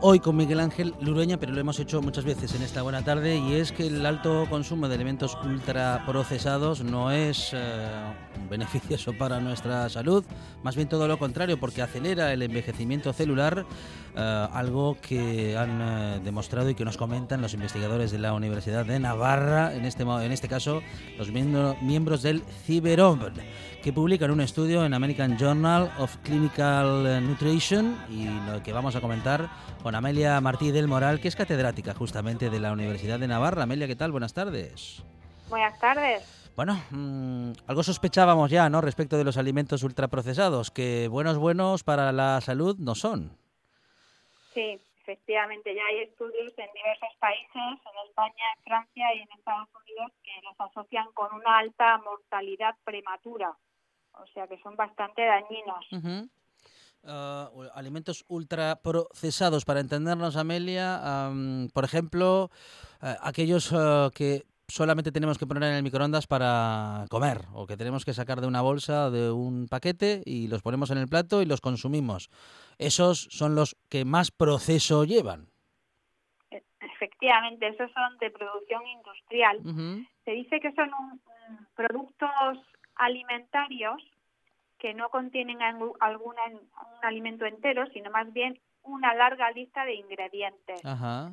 [0.00, 3.36] Hoy con Miguel Ángel Lurueña, pero lo hemos hecho muchas veces en esta buena tarde
[3.36, 8.12] y es que el alto consumo de alimentos ultraprocesados no es eh,
[8.50, 10.24] beneficioso para nuestra salud,
[10.62, 13.64] más bien todo lo contrario, porque acelera el envejecimiento celular,
[14.16, 18.84] eh, algo que han eh, demostrado y que nos comentan los investigadores de la Universidad
[18.84, 20.82] de Navarra, en este, en este caso
[21.16, 23.20] los miembro- miembros del CIBEROM,
[23.82, 29.00] que publican un estudio en American Journal of Clinical Nutrition y lo que vamos a
[29.00, 29.48] comentar
[29.82, 33.62] con Amelia Martí del Moral, que es catedrática justamente de la Universidad de Navarra.
[33.62, 34.10] Amelia, ¿qué tal?
[34.12, 35.02] Buenas tardes.
[35.48, 36.39] Buenas tardes.
[36.56, 38.80] Bueno, mm, algo sospechábamos ya, ¿no?
[38.80, 43.36] Respecto de los alimentos ultraprocesados, que buenos buenos para la salud no son.
[44.52, 49.68] Sí, efectivamente, ya hay estudios en diversos países, en España, en Francia y en Estados
[49.82, 53.56] Unidos, que los asocian con una alta mortalidad prematura.
[54.12, 56.30] O sea que son bastante dañinos.
[57.02, 62.50] Ah, alimentos ultraprocesados, para entendernos, Amelia, am, por ejemplo,
[63.02, 67.76] eh, aquellos ah, que solamente tenemos que poner en el microondas para comer o que
[67.76, 71.42] tenemos que sacar de una bolsa de un paquete y los ponemos en el plato
[71.42, 72.30] y los consumimos.
[72.78, 75.48] Esos son los que más proceso llevan.
[76.50, 79.60] E- Efectivamente, esos son de producción industrial.
[80.24, 81.20] Se dice que son un-
[81.50, 82.58] un productos
[82.96, 84.02] alimentarios
[84.78, 90.84] que no contienen alguna, un alimento entero, sino más bien una larga lista de ingredientes.
[90.84, 91.32] Ajá.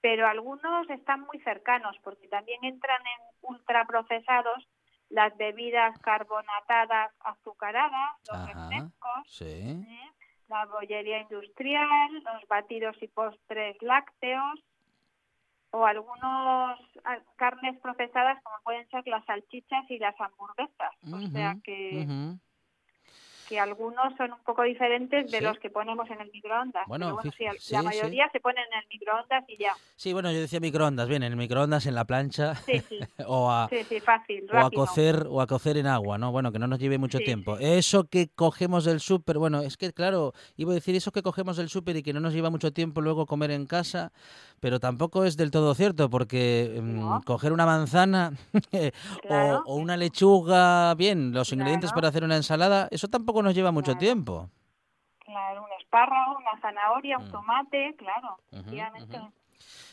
[0.00, 4.68] Pero algunos están muy cercanos porque también entran en ultraprocesados
[5.10, 9.84] las bebidas carbonatadas azucaradas, los refrescos, Sí.
[9.88, 10.12] ¿eh?
[10.48, 14.60] la bollería industrial, los batidos y postres lácteos
[15.70, 20.92] o algunos ah, carnes procesadas como pueden ser las salchichas y las hamburguesas.
[21.12, 22.06] O sea que.
[23.48, 25.44] Que algunos son un poco diferentes de Sí.
[25.44, 26.86] los que ponemos en el microondas.
[26.86, 29.72] Bueno, bueno, sí, la mayoría se ponen en el microondas y ya.
[29.96, 32.98] Sí, bueno, yo decía microondas, bien, en el microondas, en la plancha Sí, sí.
[33.26, 33.68] o a,
[34.04, 34.84] fácil, o a rápido.
[34.86, 36.30] cocer o a cocer en agua, ¿no?
[36.30, 37.56] Bueno, que no nos lleve mucho tiempo.
[37.58, 41.56] Eso que cogemos del súper, bueno, es que claro, iba a decir eso que cogemos
[41.56, 44.12] del súper y que no nos lleva mucho tiempo luego comer en casa,
[44.60, 47.20] pero tampoco es del todo cierto porque No.
[47.24, 48.32] coger una manzana
[48.72, 49.62] o, Claro.
[49.66, 51.94] o una lechuga, bien, los ingredientes Claro.
[51.96, 53.98] para hacer una ensalada, eso tampoco nos lleva mucho Claro.
[54.00, 54.50] tiempo.
[55.24, 57.32] Claro, un espárrago, una zanahoria, un Mm.
[57.32, 58.36] tomate, claro.
[58.50, 59.16] Ujú, Efectivamente.
[59.16, 59.26] ujú.
[59.26, 59.32] Hay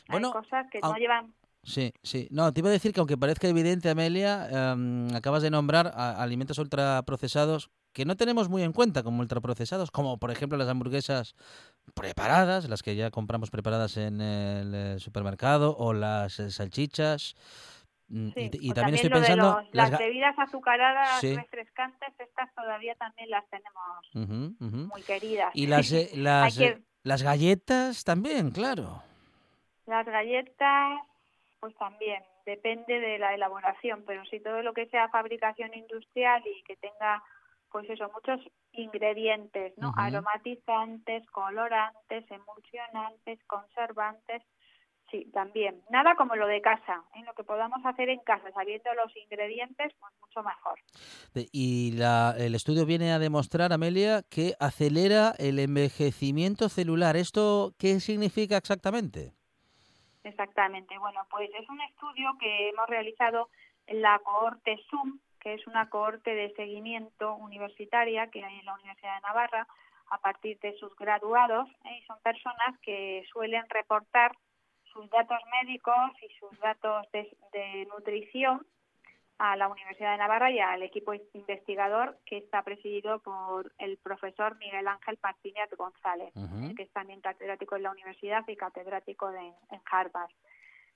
[0.10, 1.34] Bueno, cosas que no llevan.
[1.64, 2.28] Sí, sí.
[2.30, 6.22] No, te iba a decir que aunque parezca evidente, Amelia, em, acabas de nombrar a-
[6.22, 11.34] alimentos ultraprocesados que no tenemos muy en cuenta como ultraprocesados, como por ejemplo las hamburguesas
[11.94, 17.36] preparadas, las que ya compramos preparadas en el eh, supermercado, o las eh, salchichas.
[18.08, 19.60] Mm, Sí, Y, también estoy de pensando...
[19.62, 21.36] los- las bebidas azucaradas Sí.
[21.36, 24.60] refrescantes, estas todavía también las tenemos
[24.92, 25.52] muy queridas.
[25.56, 29.02] Y las, eh, las, que- eh, las galletas también, claro.
[29.88, 31.00] Las galletas,
[31.60, 36.64] pues también, depende de la elaboración, pero si todo lo que sea fabricación industrial y
[36.64, 37.24] que tenga,
[37.72, 38.40] pues eso, muchos
[38.78, 39.94] ingredientes, ¿no?
[39.98, 44.42] Aromatizantes, colorantes, emulsionantes, conservantes,
[45.12, 45.82] sí, también.
[45.90, 49.94] Nada como lo de casa, en lo que podamos hacer en casa, sabiendo los ingredientes,
[50.00, 50.80] pues mucho mejor.
[51.52, 57.16] Y la- el estudio viene a demostrar, Amelia, que acelera el envejecimiento celular.
[57.18, 59.34] ¿Esto qué significa exactamente?
[60.24, 60.98] Exactamente.
[60.98, 63.50] Bueno, pues es un estudio que hemos realizado
[63.88, 68.74] en la cohorte SUM, que es una cohorte de seguimiento universitaria que hay en la
[68.74, 69.68] Universidad de Navarra
[70.10, 72.00] a partir de sus graduados ¿eh?
[72.02, 74.32] y son personas que suelen reportar
[74.92, 75.96] sus datos médicos
[76.28, 78.66] y sus datos de, de nutrición
[79.38, 84.58] a la Universidad de Navarra y al equipo investigador que está presidido por el profesor
[84.58, 86.32] Miguel Ángel Martínez González
[86.76, 90.32] que es también catedrático en la universidad y catedrático de- en Harvard.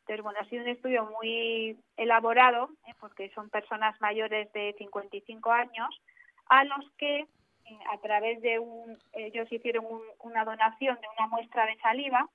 [0.10, 2.94] Entonces, bueno, ha sido un estudio muy elaborado, ¿eh?
[3.00, 6.02] porque son personas mayores de 55 años,
[6.48, 11.28] a los que eh, a través de un, ellos hicieron un- una donación de una
[11.28, 12.28] muestra de saliva,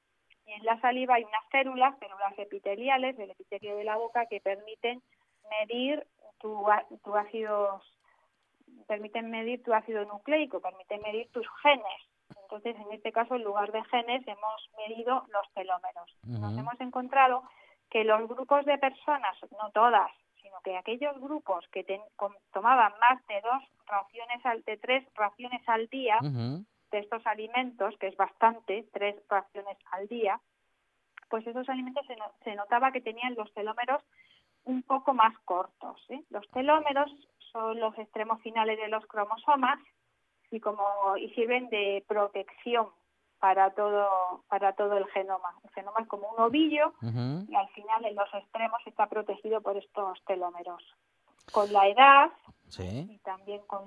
[0.46, 4.40] y en la saliva hay unas células, células epiteliales del epitelio de la boca, que
[4.40, 5.02] permiten
[5.50, 6.06] medir
[6.38, 6.64] tu,
[7.16, 7.82] ácido
[8.86, 12.00] permiten medir tu ácido nucleico, permiten medir tus genes.
[12.42, 16.16] Entonces, en este caso, en lugar de genes, hemos medido los telómeros.
[16.22, 16.60] Nos Ujú.
[16.60, 17.42] hemos encontrado
[17.90, 20.10] que los grupos de personas, no todas,
[20.42, 22.02] sino que aquellos grupos que ten-
[22.52, 26.18] tomaban más de dos raciones, al, de tres raciones al día
[26.90, 30.40] de estos alimentos, que es bastante, tres raciones al día,
[31.28, 34.02] pues esos alimentos se, no- se notaba que tenían los telómeros
[34.64, 36.02] un poco más cortos.
[36.08, 36.24] ¿sí?
[36.30, 37.10] Los telómeros
[37.52, 39.78] son los extremos finales de los cromosomas
[40.50, 42.88] y como y sirven de protección
[43.44, 45.50] para todo para todo el genoma.
[45.64, 46.94] El genoma es como un ovillo
[47.46, 50.82] y al final en los extremos está protegido por estos telómeros.
[51.52, 52.30] Con la edad
[52.68, 53.06] Sí.
[53.10, 53.84] y también con,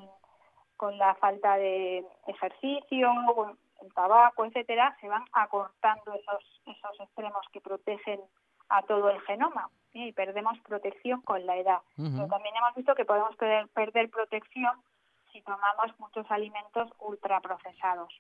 [0.78, 7.44] con la falta de ejercicio, con el tabaco, etcétera, se van acortando esos esos extremos
[7.52, 8.22] que protegen
[8.70, 10.10] a todo el genoma ¿sí?
[10.10, 11.82] y perdemos protección con la edad.
[11.96, 14.74] Pero también hemos visto que podemos perder, perder protección
[15.32, 18.14] si tomamos muchos alimentos ultraprocesados.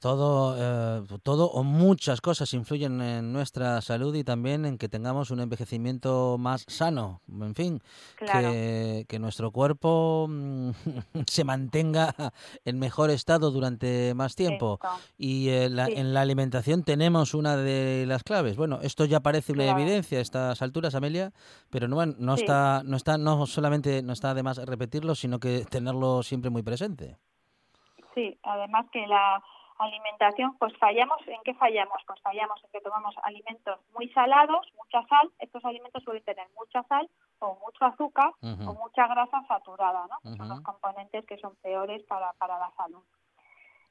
[0.00, 5.30] Todo, eh, todo o muchas cosas influyen en nuestra salud y también en que tengamos
[5.30, 7.20] un envejecimiento más sano.
[7.28, 7.82] En fin,
[8.16, 8.50] Claro.
[8.52, 10.70] que, que nuestro cuerpo mm,
[11.26, 12.14] se mantenga
[12.64, 14.74] en mejor estado durante más tiempo.
[14.82, 14.88] Esto.
[15.18, 15.94] Y eh, la- Sí.
[15.96, 18.56] en la alimentación tenemos una de las claves.
[18.56, 19.80] Bueno, esto ya parece una Claro.
[19.80, 21.32] evidencia a estas alturas, Amelia,
[21.70, 22.42] pero no, no Sí.
[22.42, 26.62] está, no está, no solamente no está de más repetirlo, sino que tenerlo siempre muy
[26.62, 27.16] presente.
[28.14, 29.42] Sí, además que la
[29.78, 32.02] alimentación, pues fallamos, ¿en qué fallamos?
[32.06, 36.82] Pues fallamos en que tomamos alimentos muy salados, mucha sal, estos alimentos suelen tener mucha
[36.84, 37.08] sal
[37.38, 40.18] o mucho azúcar o mucha grasa saturada, ¿no?
[40.30, 43.02] Que Son los componentes que son peores para, para la salud.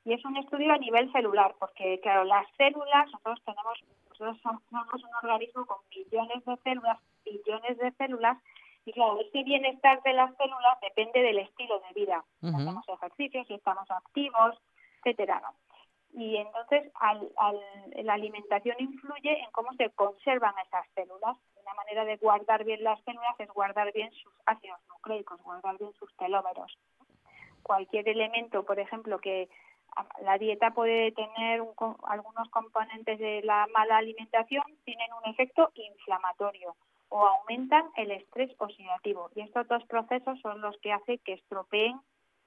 [0.03, 5.03] Y es un estudio a nivel celular, porque claro, las células, nosotros tenemos, nosotros somos
[5.03, 8.37] un organismo con millones de células, billones de células,
[8.85, 12.23] y claro, ese bienestar de las células depende del estilo de vida.
[12.39, 14.57] Si hacemos ejercicios, si estamos activos,
[14.99, 15.66] etcétera, ¿no?
[16.13, 17.61] Y entonces al, al-
[18.05, 21.37] la alimentación influye en cómo se conservan esas células.
[21.61, 25.93] Una manera de guardar bien las células es guardar bien sus ácidos nucleicos, guardar bien
[25.93, 26.77] sus telómeros.
[27.61, 29.49] Cualquier elemento, por ejemplo, que
[30.21, 31.73] la dieta puede tener un
[32.03, 36.75] algunos componentes de la mala alimentación, tienen un efecto inflamatorio
[37.09, 39.29] o aumentan el estrés oxidativo.
[39.35, 41.99] Y estos dos procesos son los que hacen que estropeen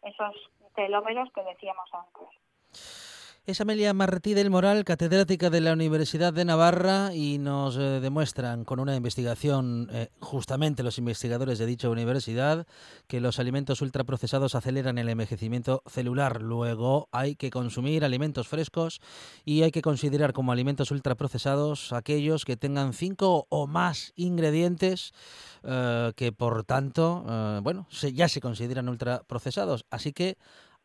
[0.03, 0.35] esos
[0.75, 3.10] telómeros que decíamos antes.
[3.51, 8.65] Es Amelia Martí del Moral, catedrática de la Universidad de Navarra, y nos eh, demuestran
[8.65, 12.65] con una investigación, eh, justamente los investigadores de dicha universidad,
[13.09, 16.43] que los alimentos ultraprocesados aceleran el envejecimiento celular.
[16.43, 19.01] Luego hay que consumir alimentos frescos
[19.45, 25.13] y hay que considerar como alimentos ultraprocesados aquellos que tengan cinco o más ingredientes
[25.65, 27.25] eh, que, por tanto,
[27.65, 29.87] bueno, se- ya se consideran ultraprocesados.
[29.91, 30.39] Así que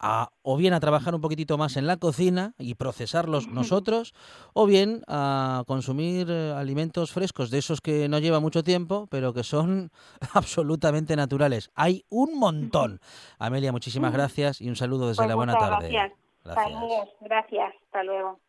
[0.05, 4.13] a, o bien a trabajar un poquitito más en la cocina y procesarlos nosotros,
[4.53, 9.33] o bien a consumir eh, alimentos frescos, de esos que no lleva mucho tiempo, pero
[9.33, 9.89] que son
[10.35, 11.71] absolutamente naturales.
[11.73, 12.99] Hay un montón.
[13.39, 15.89] Amelia, muchísimas gracias y un saludo desde Pues la buena tarde.
[15.89, 16.13] Gracias.
[16.43, 17.09] Gracias.
[17.21, 17.73] Gracias.
[17.85, 18.39] Hasta luego.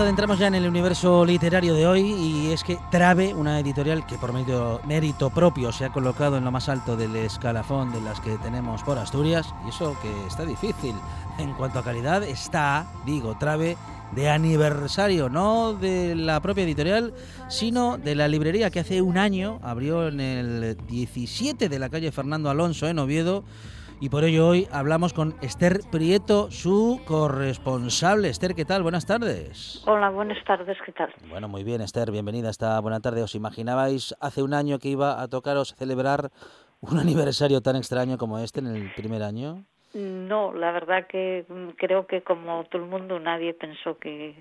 [0.00, 4.16] Adentramos ya en el universo literario de hoy y es que Trave, una editorial que
[4.16, 8.18] por mérito, mérito propio se ha colocado en lo más alto del escalafón de las
[8.20, 10.94] que tenemos por Asturias, y eso que está difícil.
[11.38, 13.76] En cuanto a calidad, está, digo, Trave
[14.12, 17.12] de aniversario, no de la propia editorial,
[17.48, 22.10] sino de la librería que hace un año abrió en el 17 de la calle
[22.10, 23.44] Fernando Alonso en Oviedo.
[24.02, 28.30] Y por ello hoy hablamos con Esther Prieto, su corresponsable.
[28.30, 28.82] Esther, ¿qué tal?
[28.82, 29.82] Buenas tardes.
[29.86, 31.12] Hola, buenas tardes, ¿qué tal?
[31.28, 33.22] Bueno, muy bien, Esther, bienvenida a esta buena tarde.
[33.22, 36.30] ¿Os imaginabais hace un año que iba a tocaros celebrar
[36.80, 39.66] un aniversario tan extraño como este en el primer año?
[39.92, 44.36] No, la verdad que mm, creo que como todo el mundo nadie pensó que,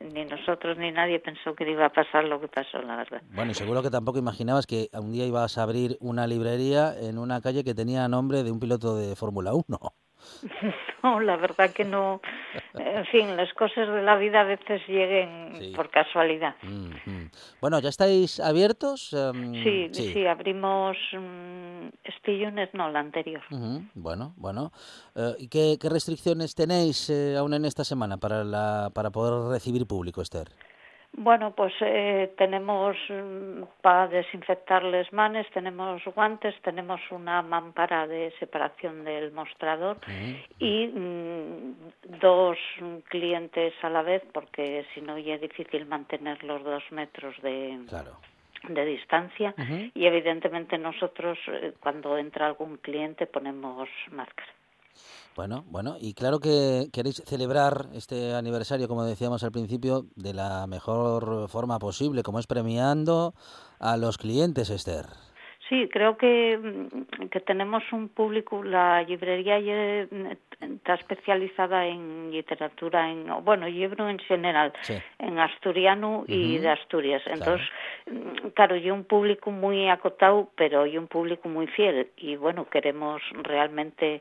[0.00, 3.22] ni nosotros ni nadie pensó que iba a pasar lo que pasó, la verdad.
[3.34, 7.18] Bueno, y seguro que tampoco imaginabas que un día ibas a abrir una librería en
[7.18, 9.64] una calle que tenía nombre de un piloto de Fórmula 1.
[11.02, 12.20] No, la verdad que no.
[12.74, 15.72] En fin, las cosas de la vida a veces lleguen Sí.
[15.76, 16.56] por casualidad.
[16.62, 17.30] Mm, mm.
[17.60, 19.12] Bueno, ¿ya estáis abiertos?
[19.12, 23.42] Em, Sí, sí, abrimos mm, este lunes, no, la anterior.
[23.94, 24.72] Bueno, bueno.
[25.14, 29.50] Eh, ¿Y qué, qué restricciones tenéis eh, aún en esta semana para, la, para poder
[29.52, 30.48] recibir público, Esther?
[31.18, 38.34] Bueno, pues eh, tenemos mm, para desinfectar las manos, tenemos guantes, tenemos una mampara de
[38.38, 39.98] separación del mostrador
[40.58, 46.44] y mm, dos mm, clientes a la vez, porque si no ya es difícil mantener
[46.44, 48.18] los dos metros de, Claro.
[48.68, 49.54] de distancia
[49.94, 54.52] y evidentemente nosotros eh, cuando entra algún cliente ponemos máscara.
[55.36, 60.66] Bueno, bueno, y claro que queréis celebrar este aniversario, como decíamos al principio, de la
[60.66, 63.34] mejor forma posible, como es premiando
[63.78, 65.25] a los clientes, Esther.
[65.68, 70.06] Sí, creo que, mm, que tenemos un público, la librería ye-
[70.60, 74.94] está especializada en literatura, en bueno, libro en general, Sí.
[75.18, 77.22] en asturiano y de Asturias.
[77.26, 77.66] Entonces,
[78.06, 82.08] mm, claro, y un público muy acotado, pero y un público muy fiel.
[82.16, 84.20] Y bueno, queremos realmente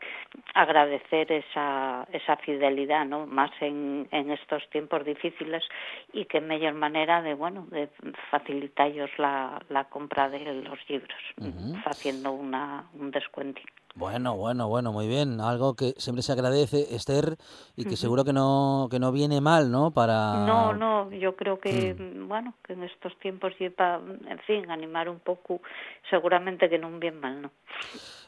[0.55, 3.25] agradecer esa, esa fidelidad, ¿no?
[3.27, 5.63] Más en, en estos tiempos difíciles
[6.11, 7.87] y qué mejor manera de, bueno, de
[8.31, 11.75] facilitarlos la, la compra de los libros, Ujú.
[11.86, 13.62] haciendo una, un descuento.
[13.97, 15.39] Bueno, bueno, bueno, muy bien.
[15.39, 17.37] Algo que siempre se agradece, Esther,
[17.77, 19.91] y que seguro que no, que no viene mal, ¿no?
[19.91, 20.45] Para...
[20.45, 21.95] No, no, yo creo que,
[22.27, 25.61] bueno, que en estos tiempos lleva, en fin, animar un poco,
[26.09, 27.51] seguramente que no un bien mal, ¿no?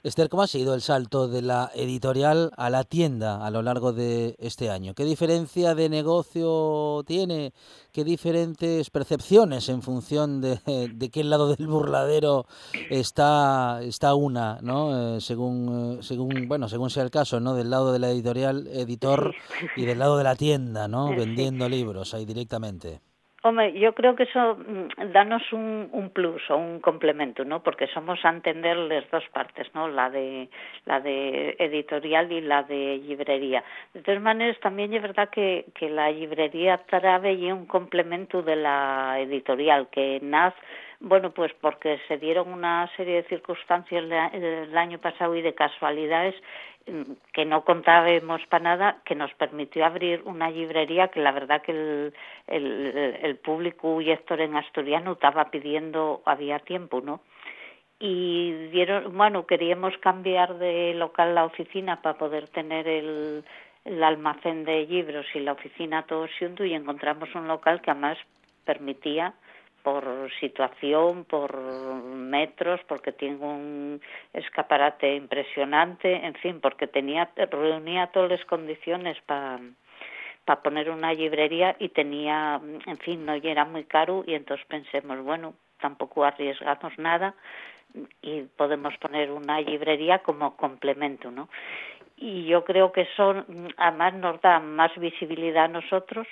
[0.04, 3.92] Esther, ¿cómo ha sido el salto de la editorial a la tienda a lo largo
[3.92, 4.94] de este año?
[4.94, 7.52] ¿Qué diferencia de negocio tiene?
[7.92, 10.60] ¿Qué diferentes percepciones en función de,
[10.94, 12.46] de qué lado del burladero
[12.90, 15.16] está, está una, ¿no?
[15.18, 17.56] Eh, según, eh, según, bueno, según sea el caso, ¿no?
[17.56, 19.34] Del lado de la editorial, editor,
[19.76, 21.10] y del lado de la tienda, ¿no?
[21.16, 23.00] Vendiendo libros ahí directamente.
[23.44, 27.62] Hombre, yo creo que eso mm, danos un, un plus o un complemento, ¿no?
[27.62, 29.88] Porque somos a entender las dos partes, ¿no?
[29.88, 30.50] La de
[30.86, 33.64] la de editorial y la de librería.
[33.94, 38.56] De todas maneras, también es verdad que, que la librería Trave y un complemento de
[38.56, 40.58] la editorial que nace
[41.00, 46.36] bueno, pues porque se dieron una serie de circunstancias el año pasado y de casualidades
[46.88, 51.62] mm, que no contábamos para nada, que nos permitió abrir una librería que la verdad
[51.62, 52.14] que el,
[52.48, 57.22] el, el público y Héctor en asturiano estaba pidiendo había tiempo, ¿no?
[58.00, 63.44] y dieron, bueno, queríamos cambiar de local la oficina para poder tener el,
[63.86, 68.18] el almacén de libros y la oficina todo junto y encontramos un local que además
[68.66, 69.34] permitía
[69.88, 74.02] por situación, por metros, porque tiene un
[74.34, 79.62] escaparate impresionante, en fin, porque tenía reunía todas las condiciones para
[80.44, 85.24] para poner una librería y tenía, en fin, no era muy caro y entonces pensemos,
[85.24, 87.34] bueno, tampoco arriesgamos nada
[88.22, 91.48] y podemos poner una librería como complemento, ¿no?
[92.20, 96.28] Y yo creo que mm, además nos da más visibilidad a nosotros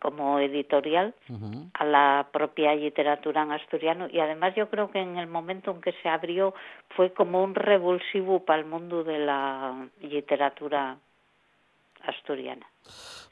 [0.00, 1.14] como editorial
[1.74, 5.82] a la propia literatura en asturiano y además yo creo que en el momento en
[5.82, 6.54] que se abrió
[6.96, 10.96] fue como un revulsivo para el mundo de la literatura
[12.04, 12.66] asturiana.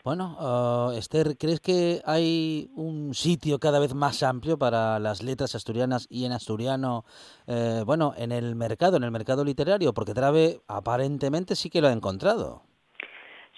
[0.05, 5.55] Bueno, ah, Esther, ¿crees que hay un sitio cada vez más amplio para las letras
[5.55, 7.07] asturianas y en asturiano,
[7.47, 9.95] eh, bueno, en el mercado, en el mercado literario?
[9.95, 12.65] Porque Trave aparentemente sí que lo ha encontrado.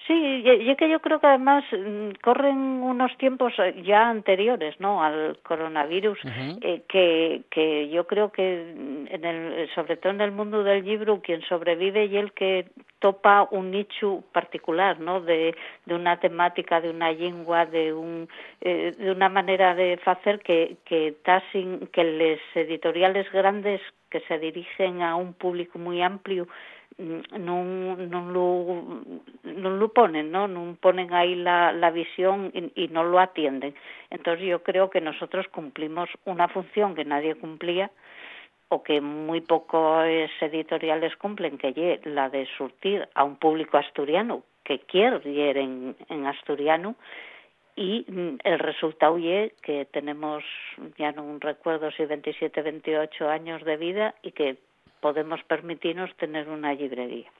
[0.07, 4.79] Sí, y, es que yo creo que además mm, corren unos tiempos eh, ya anteriores,
[4.79, 5.03] ¿no?
[5.03, 6.17] Al coronavirus,
[6.61, 10.85] eh, que, que yo creo que mm, en el, sobre todo en el mundo del
[10.85, 12.67] libro, quien sobrevive y el que
[12.99, 15.19] topa un nicho particular, ¿no?
[15.19, 15.53] De,
[15.85, 18.29] de una temática, de una lengua, de un
[18.61, 24.21] eh, de una manera de hacer que que está sin que les editoriales grandes que
[24.21, 26.47] se dirigen a un público muy amplio
[26.97, 28.91] non, non, lo,
[29.43, 30.47] non lo ponen, ¿no?
[30.47, 33.75] Non ponen ahí la, la visión y, y no lo atienden.
[34.09, 37.91] Entonces yo creo que nosotros cumplimos una función que nadie cumplía
[38.69, 40.05] o que muy pocos
[40.41, 46.25] editoriales cumplen, que la de surtir a un público asturiano que quiere leer en, en
[46.25, 46.95] asturiano
[47.77, 50.43] y mm, el resultado es que tenemos,
[50.97, 54.57] ya no recuerdo si 27, 28 años de vida y que
[55.01, 57.31] podemos permitirnos tener una librería.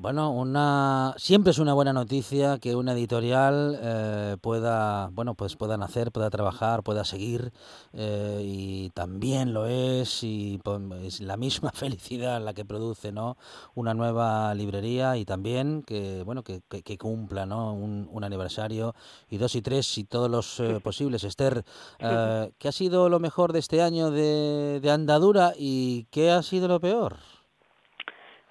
[0.00, 5.76] Bueno, una siempre es una buena noticia que una editorial eh, pueda, bueno, pues pueda
[5.76, 7.52] nacer, pueda trabajar, pueda seguir
[7.92, 13.36] eh, y también lo es y pues, es la misma felicidad la que produce, ¿no?
[13.74, 17.74] Una nueva librería y también que, bueno, que, que, que cumpla, ¿no?
[17.74, 18.94] Un, un, aniversario
[19.28, 21.24] y dos y tres y todos los eh, posibles.
[21.24, 21.62] Esther,
[21.98, 26.42] eh, ¿qué ha sido lo mejor de este año de, de andadura y qué ha
[26.42, 27.18] sido lo peor?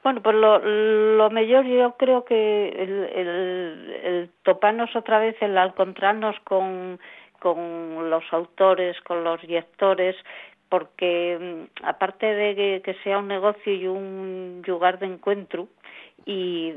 [0.04, 5.58] Bueno, pues lo, lo mejor yo creo que el, el, el toparnos otra vez, el
[5.58, 7.00] encontrarnos con,
[7.40, 10.16] con los autores, con los lectores,
[10.70, 15.68] porque aparte de que, que sea un negocio y un lugar de encuentro,
[16.30, 16.72] y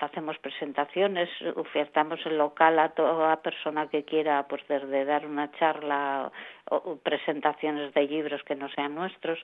[0.00, 6.32] hacemos presentaciones, ofertamos el local a toda persona que quiera, pues desde dar una charla
[6.70, 9.38] o presentaciones de libros que no sean nuestros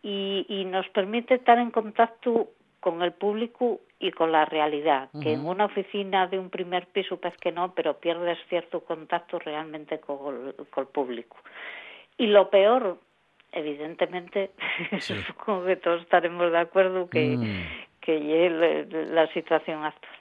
[0.00, 5.18] y, y nos permite estar en contacto con el público y con la realidad, uh
[5.18, 5.22] -huh.
[5.24, 9.40] que en una oficina de un primer piso pues que no, pero pierdes cierto contacto
[9.40, 11.36] realmente con, con el público.
[12.16, 13.00] Y lo peor,
[13.50, 14.52] evidentemente,
[15.00, 15.14] sí.
[15.26, 17.87] supongo que todos estaremos de acuerdo que, mm.
[18.08, 18.48] Que
[19.10, 20.17] la situación actual.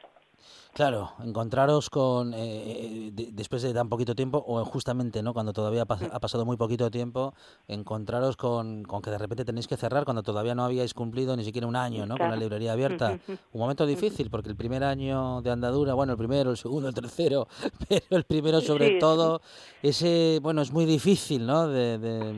[0.77, 5.81] Claro, encontraros con eh, de, después de tan poquito tiempo o justamente no cuando todavía
[5.89, 7.33] ha, ha pasado muy poquito tiempo,
[7.67, 11.43] encontraros con, con, que de repente tenéis que cerrar cuando todavía no habíais cumplido ni
[11.43, 12.13] siquiera un año, ¿no?
[12.13, 12.29] Claro.
[12.29, 13.17] Con la librería abierta.
[13.27, 16.93] Un momento difícil porque el primer año de andadura, bueno, el primero, el segundo, el
[16.93, 17.47] tercero,
[17.89, 19.41] pero el primero sobre sí, todo,
[19.81, 21.67] ese, bueno, es muy difícil, ¿no?
[21.67, 22.33] De, de,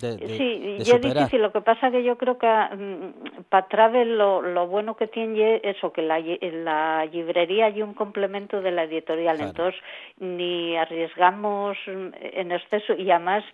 [0.00, 1.42] de, de sí, es difícil.
[1.42, 5.56] Lo que pasa que yo creo que um, para Travel lo, lo bueno que tiene
[5.56, 9.50] es eso, que la, la librería hay un complemento de la editorial, claro.
[9.50, 9.80] entonces
[10.18, 13.44] ni arriesgamos en exceso y además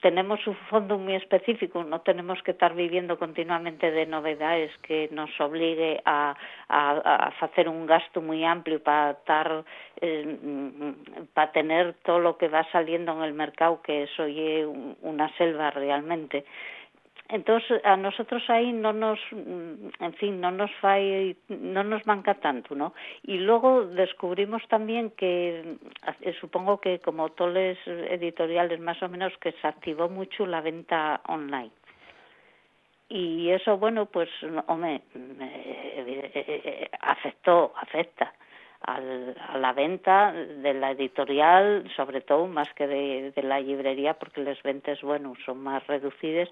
[0.00, 5.30] tenemos un fondo muy específico, no tenemos que estar viviendo continuamente de novedades que nos
[5.40, 6.36] obligue a,
[6.68, 9.64] a, a hacer un gasto muy amplio para estar,
[10.00, 10.38] eh,
[11.34, 14.66] para tener todo lo que va saliendo en el mercado, que eso es
[15.02, 16.44] una selva realmente.
[17.28, 22.74] Entonces a nosotros ahí no nos, en fin, no nos fai, no nos manca tanto,
[22.76, 22.94] ¿no?
[23.24, 25.76] Y luego descubrimos también que,
[26.20, 30.60] eh, supongo que como todos los editoriales más o menos, que se activó mucho la
[30.60, 31.72] venta online.
[33.08, 34.28] Y eso, bueno, pues,
[34.66, 38.32] hombre, eh, eh, afectó, afecta
[38.80, 44.14] al, a la venta de la editorial, sobre todo más que de, de la librería,
[44.14, 46.48] porque las ventas, bueno, son más reducidas,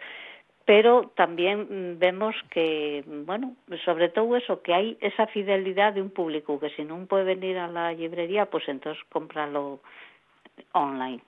[0.64, 6.58] pero también vemos que, bueno, sobre todo eso, que hay esa fidelidad de un público
[6.58, 9.80] que si no puede venir a la librería, pues entonces cómpralo
[10.72, 11.22] online.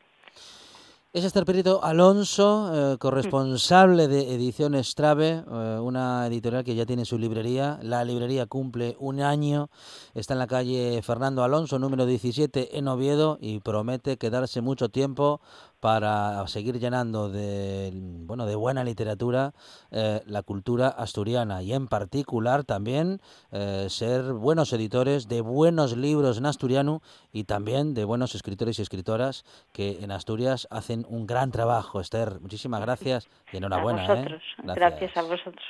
[1.16, 7.06] Es Esther Perito Alonso, eh, corresponsable de Ediciones Trave, eh, una editorial que ya tiene
[7.06, 7.78] su librería.
[7.80, 9.70] La librería cumple un año,
[10.12, 15.40] está en la calle Fernando Alonso, número 17, en Oviedo, y promete quedarse mucho tiempo
[15.80, 19.52] para seguir llenando de, bueno, de buena literatura
[19.90, 23.20] eh, la cultura asturiana y en particular también
[23.52, 28.82] eh, ser buenos editores de buenos libros en asturiano y también de buenos escritores y
[28.82, 32.00] escritoras que en Asturias hacen un gran trabajo.
[32.00, 34.04] Esther, muchísimas gracias y enhorabuena.
[34.04, 34.42] A vosotros.
[34.42, 34.62] ¿eh?
[34.62, 34.76] Gracias.
[34.76, 35.66] gracias a vosotros.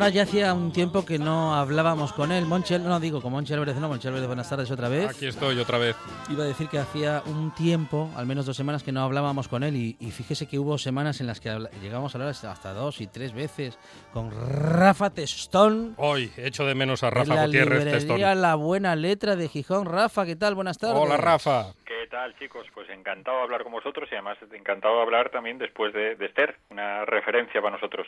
[0.00, 2.46] Ahora ya hacía un tiempo que no hablábamos con él.
[2.46, 5.10] Monchel, no digo con Monchel Álvarez, no, Monchel Álvarez, buenas tardes otra vez.
[5.10, 5.94] Aquí estoy otra vez.
[6.30, 9.62] Iba a decir que hacía un tiempo, al menos dos semanas, que no hablábamos con
[9.62, 11.50] él y, y fíjese que hubo semanas en las que
[11.82, 13.78] llegamos a hablar hasta, dos y tres veces
[14.12, 15.94] con Rafa Testón.
[15.98, 18.20] Hoy echo de menos a en Rafa la Gutiérrez Testón.
[18.20, 19.84] La Buena Letra de Gijón.
[19.84, 20.54] Rafa, ¿qué tal?
[20.54, 20.96] Buenas tardes.
[20.98, 21.74] Hola Rafa.
[21.84, 22.66] ¿Qué tal, chicos?
[22.74, 26.26] Pues encantado de hablar con vosotros y además encantado de hablar también después de, de
[26.26, 28.06] Esther, una referencia para nosotros.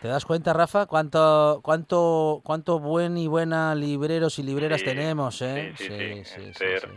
[0.00, 5.42] ¿Te das cuenta, Rafa, cuánto, cuánto, cuánto buen y buena libreros y libreras Sí, tenemos,
[5.42, 5.72] eh?
[5.76, 6.24] sí, sí, sí.
[6.24, 6.88] sí, Esther, sí.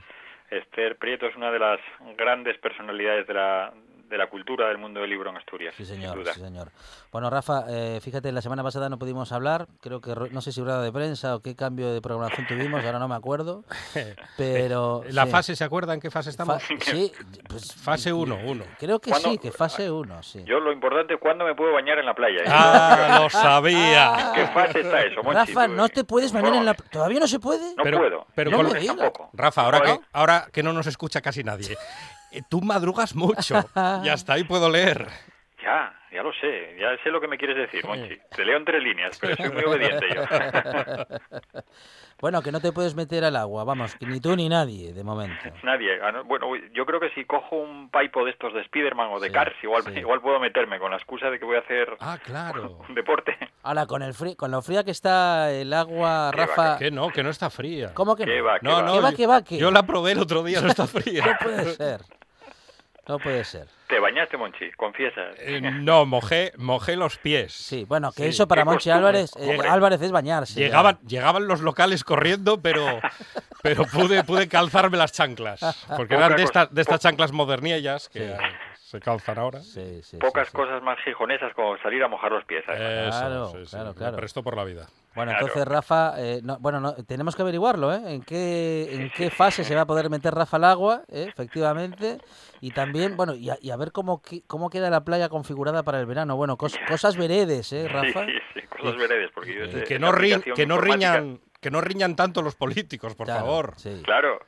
[0.51, 1.79] Esther Prieto es una de las
[2.17, 3.73] grandes personalidades de la,
[4.09, 5.73] de la cultura del mundo del libro en Asturias.
[5.75, 6.33] Sí, sin señor, duda.
[6.33, 6.71] sí, señor.
[7.11, 10.61] Bueno, Rafa, eh, fíjate, la semana pasada no pudimos hablar, creo que, no sé si
[10.61, 13.63] rueda de prensa o qué cambio de programación tuvimos, ahora no me acuerdo,
[14.37, 15.03] pero...
[15.09, 15.31] ¿La sí.
[15.31, 16.61] fase se acuerda en qué fase estamos?
[16.61, 17.11] Fa- sí,
[17.47, 18.63] pues, Fase 1, 1.
[18.79, 20.43] creo que sí, que fase 1, sí.
[20.45, 22.41] Yo lo importante, ¿cuándo me puedo bañar en la playa?
[22.41, 22.47] ¿eh?
[22.47, 24.31] Ah, lo sabía.
[24.35, 25.33] ¿Qué fase está eso, Monchi?
[25.53, 26.73] Rafa, Tú, no eh, te puedes bañar en la...
[26.73, 27.75] ¿Todavía no se puede?
[27.75, 28.27] No Pero- puedo.
[28.35, 28.57] pero No
[29.11, 29.29] con-.
[29.33, 31.77] Rafa, ahora que, ahora que no nos escucha casi nadie, eh,
[32.49, 33.55] tú madrugas mucho
[34.03, 35.07] y hasta ahí puedo leer.
[35.63, 36.77] Ya, ya lo sé.
[36.79, 38.17] Ya sé lo que me quieres decir, Monchi.
[38.35, 40.21] Te leo entre líneas, pero soy muy obediente yo.
[42.21, 45.03] Bueno, que no te puedes meter al agua, vamos, que ni tú ni nadie, de
[45.03, 45.35] momento.
[45.63, 45.99] Nadie.
[46.01, 49.19] Ah, no, Bueno, yo creo que si cojo un paipo de estos de Spiderman o
[49.19, 49.99] de Sí, Cars, igual, sí.
[49.99, 52.79] igual puedo meterme con la excusa de que voy a hacer Ah, claro.
[52.87, 53.37] un deporte.
[53.63, 56.77] Ahora, con el frío, con lo fría que está el agua, Qué va, Rafa...
[56.79, 57.93] Que no, que no está fría.
[57.93, 58.45] ¿Cómo que ¿Qué no?
[58.45, 58.81] va, qué No, va?
[58.83, 59.57] no, ¿Qué va, yo- qué va, qué?
[59.57, 61.37] Yo la probé el otro día, no está No fría.
[61.41, 61.99] puede ser.
[63.07, 63.67] No puede ser.
[63.87, 64.71] ¿Te bañaste, Monchi?
[64.71, 65.35] Confiesas.
[65.39, 67.53] Eh, no, mojé, mojé los pies.
[67.53, 68.29] Sí, bueno, que Sí.
[68.29, 69.59] eso para Monchi Álvarez, eh.
[69.69, 70.59] Álvarez es bañarse.
[70.59, 70.65] ya.
[70.65, 72.83] Llegaban, llegaban los locales corriendo, pero,
[73.61, 75.59] pero pude, pude calzarme las chanclas.
[75.95, 78.33] Porque eran de, de estas chanclas modernillas que Sí.
[78.95, 79.59] Eh, se calzan ahora.
[79.61, 80.57] Sí, sí, Pocas sí, sí.
[80.57, 82.63] cosas más gijonesas como salir a mojar los pies.
[82.65, 82.81] ¿sabes?
[82.81, 84.17] Eso, Claro, claro, claro.
[84.17, 84.87] presto por la vida.
[85.15, 85.45] Bueno, Claro.
[85.47, 88.01] entonces Rafa, eh, no- bueno, no, tenemos que averiguarlo, ¿eh?
[88.15, 91.27] En qué, en qué fase se va a poder meter Rafa al agua, ¿eh?
[91.29, 92.19] efectivamente,
[92.61, 95.99] y también, bueno, y a, y a ver cómo, cómo queda la playa configurada para
[95.99, 96.35] el verano.
[96.35, 98.25] Bueno, cos- cosas veredes, ¿eh, Rafa?
[98.25, 100.75] Sí, sí, sí, cosas veredes, porque yo Y sé- Que no, ri- aplicación que, no
[100.75, 103.73] informática- riñan, que no riñan tanto los políticos, por Claro, favor.
[103.77, 104.01] sí.
[104.03, 104.39] Claro,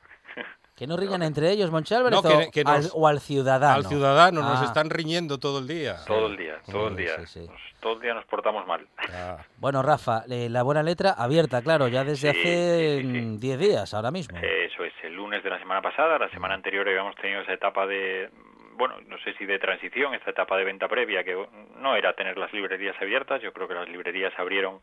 [0.78, 3.74] Que no riñan entre ellos, Monchi Álvarez, No, que- al, o al ciudadano.
[3.74, 5.96] Al ciudadano nos Ah, están riñendo todo el día.
[6.06, 7.16] todo el día, todo el día.
[7.18, 7.46] sí, sí.
[7.48, 8.86] Nos- todo el día nos portamos mal.
[9.12, 13.12] Ah, Bueno, Rafa, eh, la buena letra abierta, claro, ya desde Sí, hace sí, sí,
[13.12, 13.20] sí.
[13.26, 14.38] mm, 10 días, ahora mismo.
[14.38, 17.84] Eso es, el lunes de la semana pasada, la semana anterior habíamos tenido esa etapa
[17.86, 18.30] de,
[18.74, 21.36] bueno, no sé si de transición, esta etapa de venta previa, que
[21.76, 24.78] no era tener las librerías abiertas, yo creo que las librerías se abrieron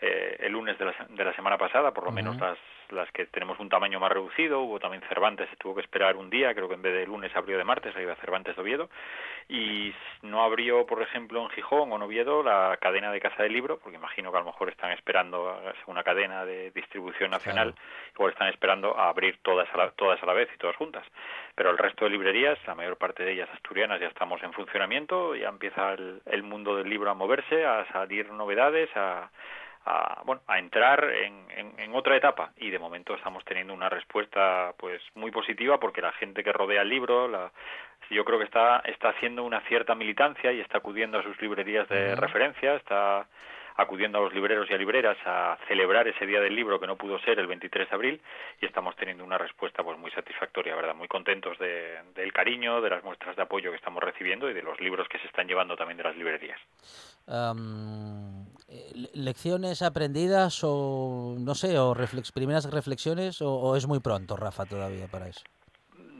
[0.00, 2.58] eh, el lunes de la, de la semana pasada, por lo menos las,
[2.90, 6.30] las que tenemos un tamaño más reducido, hubo también Cervantes, se tuvo que esperar un
[6.30, 8.90] día, creo que en vez de lunes abrió de martes, ahí va Cervantes de Oviedo,
[9.48, 13.52] y no abrió, por ejemplo, en Gijón o en Oviedo la cadena de Casa del
[13.52, 17.74] Libro, porque imagino que a lo mejor están esperando una cadena de distribución nacional,
[18.14, 21.04] igual están esperando a abrir todas a, la, todas a la vez y todas juntas.
[21.54, 25.34] Pero el resto de librerías, la mayor parte de ellas asturianas, ya estamos en funcionamiento,
[25.34, 29.30] ya empieza el, el mundo del libro a moverse, a salir novedades, a,
[29.88, 32.52] a, bueno, a entrar en, en, en otra etapa.
[32.58, 36.82] Y de momento estamos teniendo una respuesta pues muy positiva porque la gente que rodea
[36.82, 37.50] el libro la,
[38.10, 41.88] yo creo que está está haciendo una cierta militancia y está acudiendo a sus librerías
[41.88, 43.26] de referencia está
[43.76, 46.96] acudiendo a los libreros y a libreras a celebrar ese día del libro que no
[46.96, 48.20] pudo ser el 23 de abril
[48.60, 52.90] y estamos teniendo una respuesta pues muy satisfactoria, verdad, muy contentos de, del cariño, de
[52.90, 55.76] las muestras de apoyo que estamos recibiendo y de los libros que se están llevando
[55.76, 56.60] también de las librerías.
[59.14, 64.66] ¿Lecciones aprendidas o, no sé, o reflex- primeras reflexiones o, o es muy pronto, Rafa,
[64.66, 65.40] todavía para eso?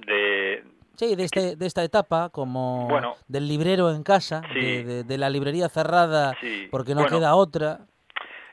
[0.07, 0.65] De,
[0.97, 3.15] Sí, de, este, de esta etapa, como Bueno.
[3.29, 4.61] del librero en casa, Sí.
[4.61, 7.17] de, de- de la librería cerrada Sí, porque no bueno.
[7.19, 7.87] queda otra.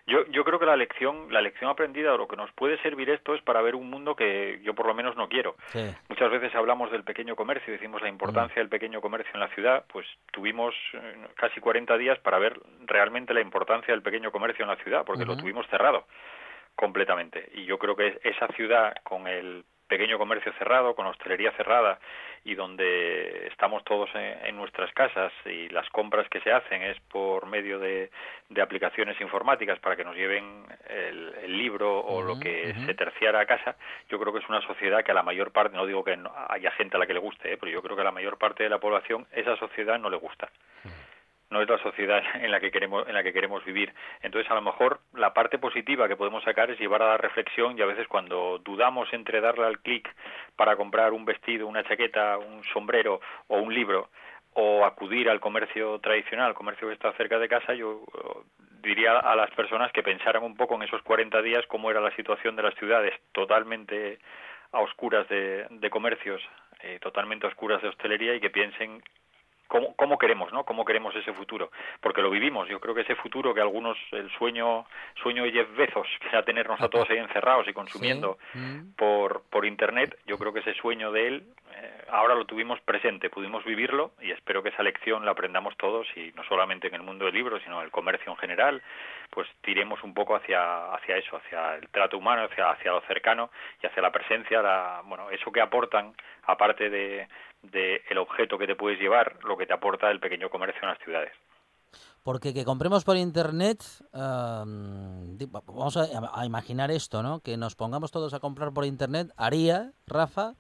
[0.08, 3.10] Yo, yo creo que la lección, la lección aprendida o lo que nos puede servir
[3.10, 5.56] esto es para ver un mundo que yo por lo menos no quiero.
[5.72, 9.48] Sí, Muchas veces hablamos del pequeño comercio, decimos la importancia del pequeño comercio en la
[9.50, 14.64] ciudad, pues tuvimos eh, casi 40 días para ver realmente la importancia del pequeño comercio
[14.64, 16.06] en la ciudad, porque lo tuvimos cerrado
[16.76, 17.50] completamente.
[17.54, 22.00] Y yo creo que esa ciudad con el pequeño comercio cerrado, con hostelería cerrada
[22.44, 27.00] y donde estamos todos en, en nuestras casas y las compras que se hacen es
[27.12, 28.12] por medio de,
[28.50, 33.40] de aplicaciones informáticas para que nos lleven el, el libro o lo que se terciara
[33.40, 33.76] a casa,
[34.10, 36.32] yo creo que es una sociedad que a la mayor parte, no digo que no
[36.50, 37.58] haya gente a la que le guste, ¿eh?
[37.58, 40.18] pero yo creo que a la mayor parte de la población esa sociedad no le
[40.18, 40.50] gusta
[41.50, 43.94] no es la sociedad en la que queremos en la que queremos vivir.
[44.22, 47.78] Entonces a lo mejor la parte positiva que podemos sacar es llevar a la reflexión
[47.78, 50.14] y a veces cuando dudamos entre darle al clic
[50.56, 54.10] para comprar un vestido una chaqueta un sombrero o un libro
[54.56, 59.20] o acudir al comercio tradicional, al comercio que está cerca de casa, yo eh, diría
[59.20, 62.56] a las personas que pensaran un poco en esos 40 días cómo era la situación
[62.56, 64.18] de las ciudades totalmente
[64.72, 66.42] a oscuras de, de comercios,
[66.82, 69.04] eh, totalmente a oscuras de hostelería y que piensen
[69.76, 70.64] cómo, cómo queremos, ¿no?
[70.64, 72.70] Cómo queremos ese futuro, porque lo vivimos.
[72.70, 74.86] Yo creo que ese futuro que algunos el sueño
[75.22, 78.60] sueño de Jeff Bezos, que era tenernos a todos ahí encerrados y consumiendo Sí.
[78.60, 78.94] Mm.
[78.96, 81.44] por por internet, yo creo que ese sueño de él
[81.76, 86.08] eh, ahora lo tuvimos presente, pudimos vivirlo y espero que esa lección la aprendamos todos
[86.16, 88.82] y no solamente en el mundo del libro, sino en el comercio en general,
[89.30, 93.50] pues tiremos un poco hacia hacia eso, hacia el trato humano, hacia hacia lo cercano
[93.82, 96.14] y hacia la presencia, la, bueno, eso que aportan
[96.48, 97.28] aparte de
[97.72, 100.90] de el objeto que te puedes llevar, lo que te aporta el pequeño comercio en
[100.90, 101.32] las ciudades.
[102.24, 107.40] Porque que compremos por internet, va- vamos a, a imaginar esto, ¿no?
[107.40, 110.56] Que nos pongamos todos a comprar por internet haría, Rafa,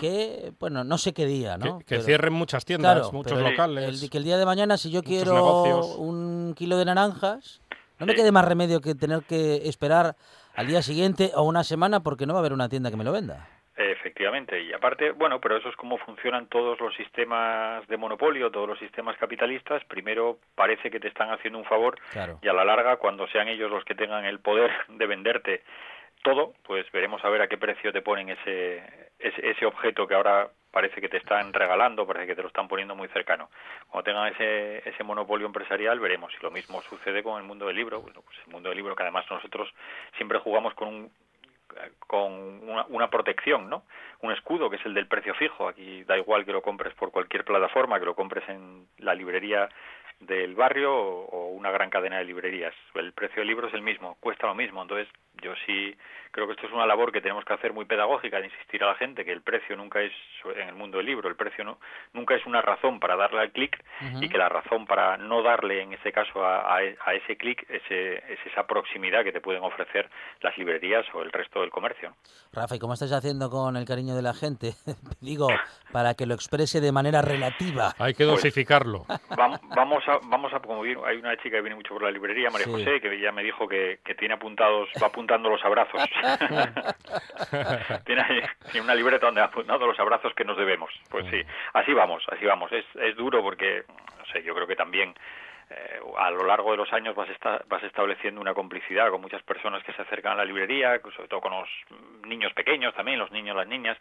[0.00, 1.78] que, bueno, no sé qué día, ¿no?
[1.80, 4.02] Que, que Pero- cierren muchas tiendas, Claro, muchos locales.
[4.02, 5.96] el- que el día de mañana, si yo quiero negocios.
[5.98, 7.60] un kilo de naranjas,
[7.98, 10.16] no me quede más remedio que tener que esperar
[10.54, 13.04] al día siguiente o una semana porque no va a haber una tienda que me
[13.04, 13.48] lo venda.
[13.90, 18.68] Efectivamente, y aparte, bueno, pero eso es como funcionan todos los sistemas de monopolio, todos
[18.68, 19.84] los sistemas capitalistas.
[19.86, 22.38] Primero parece que te están haciendo un favor Claro.
[22.42, 25.62] y a la larga, cuando sean ellos los que tengan el poder de venderte
[26.22, 30.14] todo, pues veremos a ver a qué precio te ponen ese, ese, ese objeto que
[30.14, 33.50] ahora parece que te están regalando, parece que te lo están poniendo muy cercano.
[33.88, 37.76] Cuando tengan ese, ese monopolio empresarial, veremos si lo mismo sucede con el mundo del
[37.76, 38.00] libro.
[38.00, 39.68] Bueno, pues el mundo del libro que además nosotros
[40.16, 41.12] siempre jugamos con un
[42.06, 42.32] con
[42.68, 43.84] una, una protección, ¿no?
[44.20, 45.68] Un escudo que es el del precio fijo.
[45.68, 49.68] Aquí da igual que lo compres por cualquier plataforma, que lo compres en la librería
[50.20, 52.74] del barrio o, o una gran cadena de librerías.
[52.94, 54.82] El precio del libro es el mismo, cuesta lo mismo.
[54.82, 55.08] Entonces,
[55.42, 55.96] yo sí
[56.30, 58.86] creo que esto es una labor que tenemos que hacer muy pedagógica, de insistir a
[58.86, 60.12] la gente que el precio nunca es,
[60.56, 61.78] en el mundo del libro, el precio no,
[62.14, 63.78] nunca es una razón para darle al clic
[64.18, 67.66] y que la razón para no darle en ese caso a, a- a ese clic
[67.68, 70.08] ese, es esa proximidad que te pueden ofrecer
[70.40, 72.14] las librerías o el resto del comercio.
[72.50, 74.72] Rafa, ¿y cómo estás haciendo con el cariño de la gente?
[75.20, 75.48] Digo,
[75.92, 77.92] para que lo exprese de manera relativa.
[77.98, 79.04] Hay que Pues- dosificarlo.
[79.30, 82.10] Vam- Vamos a, vamos a, como vi- hay una chica que viene mucho por la
[82.10, 82.72] librería, María Sí.
[82.72, 86.02] José, que ya me dijo que, que tiene apuntados, va apuntando los abrazos.
[88.04, 90.90] tiene ahí tiene una libreta donde ha apuntado los abrazos que nos debemos.
[91.10, 91.42] Pues sí,
[91.74, 92.70] así vamos, así vamos.
[92.72, 95.14] Es, es duro porque, no sé, yo creo que también
[95.70, 99.42] eh, a lo largo de los años vas, esta- vas estableciendo una complicidad con muchas
[99.42, 101.68] personas que se acercan a la librería, sobre todo con los
[102.26, 103.96] niños pequeños también, los niños, las niñas,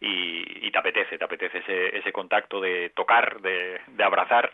[0.00, 4.52] y, y te apetece, te apetece ese, ese contacto de tocar, de, de abrazar,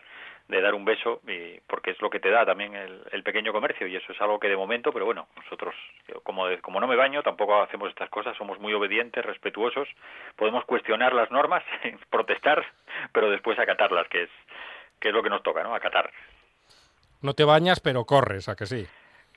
[0.51, 3.51] de dar un beso, y, porque es lo que te da también el, el pequeño
[3.53, 5.73] comercio, y eso es algo que de momento, pero bueno, nosotros,
[6.23, 9.87] como, de- como no me baño, tampoco hacemos estas cosas, somos muy obedientes, respetuosos,
[10.35, 11.63] podemos cuestionar las normas,
[12.09, 12.65] protestar,
[13.13, 14.29] pero después acatarlas, que es,
[14.99, 15.73] que es lo que nos toca, ¿no?
[15.73, 16.11] Acatar.
[17.21, 18.85] No te bañas, pero corres, ¿a que sí?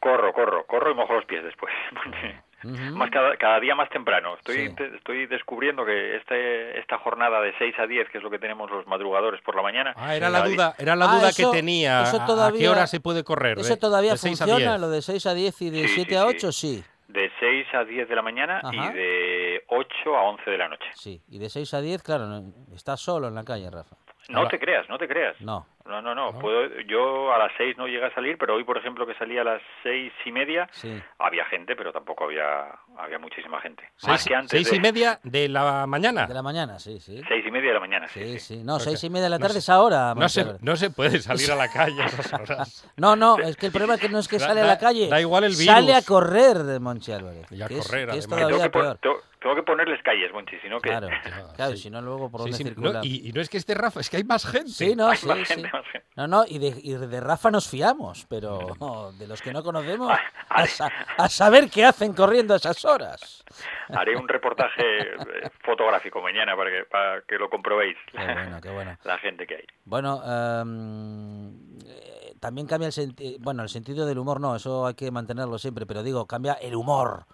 [0.01, 1.73] Corro, corro, corro y mojo los pies después.
[2.65, 4.35] Más cada, cada día más temprano.
[4.37, 4.75] Estoy, Sí.
[4.75, 8.39] te- estoy descubriendo que este, esta jornada de 6 a 10, que es lo que
[8.39, 9.93] tenemos los madrugadores por la mañana.
[9.97, 12.03] Ah, era la duda, era la Ah, duda eso- que tenía.
[12.03, 13.59] eso ¿A- ¿A qué todavía- hora se puede correr?
[13.59, 14.81] ¿Eso De- todavía de seis a funciona, diez.
[14.81, 16.27] lo de 6 a 10 y de Sí, 7 sí, a sí.
[16.29, 16.53] 8?
[16.53, 16.85] Sí.
[17.09, 18.73] De 6 a 10 de la mañana Ajá.
[18.91, 20.87] y de 8 a 11 de la noche.
[20.95, 23.97] Sí, y de 6 a 10, claro, no- estás solo en la calle, Rafa.
[24.31, 25.39] No Ahora- te creas, no te creas.
[25.41, 25.67] No.
[25.87, 26.33] No, no, no.
[26.33, 26.39] No.
[26.39, 29.37] Puedo, yo a las 6 no llegué a salir, pero hoy, por ejemplo, que salí
[29.37, 30.99] a las seis y media, Sí.
[31.19, 32.65] había gente, pero tampoco había,
[32.97, 33.83] había muchísima gente.
[33.97, 36.27] Seis, Más que antes seis de y media de la mañana.
[36.27, 37.21] De la mañana, sí, sí.
[37.29, 38.09] seis y media de la mañana.
[38.09, 38.65] Sí, Sí, sí.
[38.65, 40.15] No, Porque 6 y media de la no tarde se- es ahora.
[40.15, 42.91] No se, no se puede salir a la calle a esas horas.
[42.97, 44.69] No, no, es que el problema es que no es que Da- sale a da-
[44.71, 45.09] la calle.
[45.09, 46.07] da igual el Sale a virus.
[46.07, 47.47] correr de Monchi Álvarez.
[47.53, 48.27] Y a que es- correr, es, además.
[48.27, 48.99] Que tengo, todavía que pon- peor.
[48.99, 50.89] tengo- tengo que ponerles calles, Monchi, si no que...
[50.89, 51.09] Claro,
[51.57, 51.83] claro, sí.
[51.83, 53.01] si no luego por Sí, dónde sí, no, circula.
[53.03, 54.71] y, y no es que esté Rafa, es que hay más gente.
[54.71, 55.45] Sí, no, Hay sí, más sí.
[55.45, 55.71] gente,
[56.17, 60.13] No, no, y de, y de Rafa nos fiamos, pero de los que no conocemos,
[60.49, 63.45] a, sa- a saber qué hacen corriendo a esas horas.
[63.89, 67.97] Haré un reportaje eh, fotográfico mañana para que, para que lo comprobéis.
[68.11, 68.97] Qué bueno, qué bueno.
[69.05, 69.67] La gente que hay.
[69.85, 74.95] Bueno, em, eh, también cambia el sentido, bueno, el sentido del humor no, eso hay
[74.95, 77.25] que mantenerlo siempre, pero digo, cambia el humor.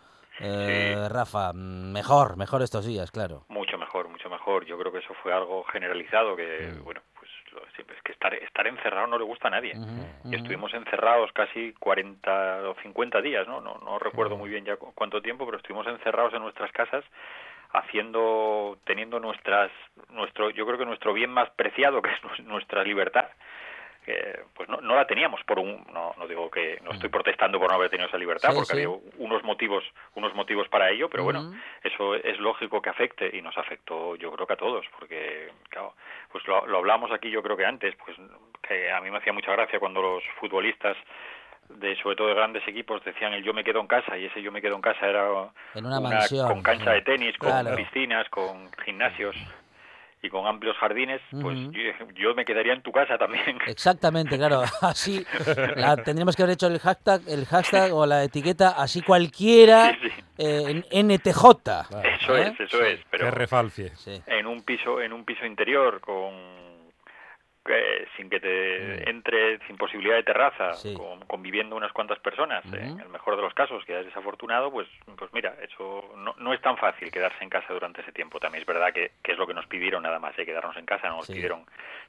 [0.42, 1.08] Eh, Sí.
[1.12, 3.44] Rafa, mm, mejor, mejor estos días, claro.
[3.48, 4.64] Mucho mejor, mucho mejor.
[4.64, 6.82] Yo creo que eso fue algo generalizado que, Mm.
[6.84, 7.02] bueno,
[7.76, 9.76] es que estar, estar encerrado no le gusta a nadie.
[9.76, 10.34] Ujú.
[10.36, 13.60] estuvimos encerrados casi 40 o 50 días, ¿no?
[13.60, 17.04] No, no recuerdo muy bien ya cu- cuánto tiempo, pero estuvimos encerrados en nuestras casas
[17.72, 19.70] haciendo, teniendo nuestras,
[20.10, 23.26] nuestro, yo creo que nuestro bien más preciado, que es nu- nuestra libertad,
[24.10, 27.58] que pues no, no la teníamos por un, no, no digo que, no estoy protestando
[27.58, 28.52] por no haber tenido esa libertad, Mm.
[28.52, 28.84] Sí, porque sí.
[28.84, 33.42] había unos motivos, unos motivos para ello, pero bueno, eso es lógico que afecte y
[33.42, 35.94] nos afectó yo creo que a todos porque claro
[36.32, 38.16] pues lo, lo hablamos aquí yo creo que antes pues
[38.62, 40.96] que a mí me hacía mucha gracia cuando los futbolistas
[41.68, 44.42] de sobre todo de grandes equipos decían el yo me quedo en casa y ese
[44.42, 45.28] yo me quedo en casa era
[45.74, 47.76] En una mansión, con cancha de tenis, con claro.
[47.76, 49.36] piscinas, con gimnasios
[50.22, 51.80] y con amplios jardines, pues yo,
[52.14, 53.58] yo me quedaría en tu casa también.
[53.66, 54.62] Exactamente, claro.
[54.82, 55.24] Así
[55.76, 60.08] la- tendríamos que haber hecho el hashtag, el hashtag o la etiqueta así cualquiera Sí,
[60.10, 60.22] sí.
[60.38, 61.44] eh, en NTJ.
[62.22, 62.48] Eso ¿eh?
[62.52, 63.90] es, eso Sí, es, pero Que refalcie.
[63.96, 64.20] sí.
[64.26, 66.69] en un piso en un piso interior con
[67.68, 70.94] eh, sin que te entre sin posibilidad de terraza Sí.
[70.94, 72.76] con- conviviendo unas cuantas personas Ujú.
[72.76, 76.54] en el mejor de los casos que es desafortunado pues pues mira eso no, no
[76.54, 79.38] es tan fácil quedarse en casa durante ese tiempo también es verdad que, que es
[79.38, 80.46] lo que nos pidieron nada más ¿eh?
[80.46, 81.34] quedarnos en casa no nos Sí.
[81.34, 81.64] pidieron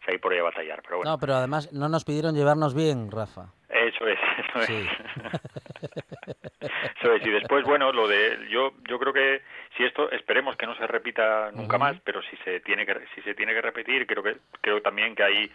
[0.05, 3.11] salir por ahí a batallar pero bueno No, pero además no nos pidieron llevarnos bien,
[3.11, 3.47] Rafa.
[3.73, 4.87] Eso es eso Sí.
[4.87, 9.41] es Eso es, y después, bueno, lo de yo yo creo que
[9.75, 13.21] si esto esperemos que no se repita nunca más, pero si se tiene que si
[13.21, 15.51] se tiene que repetir, creo que creo también que hay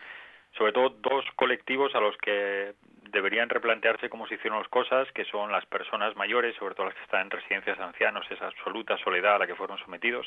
[0.56, 2.72] sobre todo dos colectivos a los que
[3.10, 6.94] deberían replantearse cómo se hicieron las cosas, que son las personas mayores, sobre todo las
[6.94, 10.26] que están en residencias de ancianos, esa absoluta soledad a la que fueron sometidos,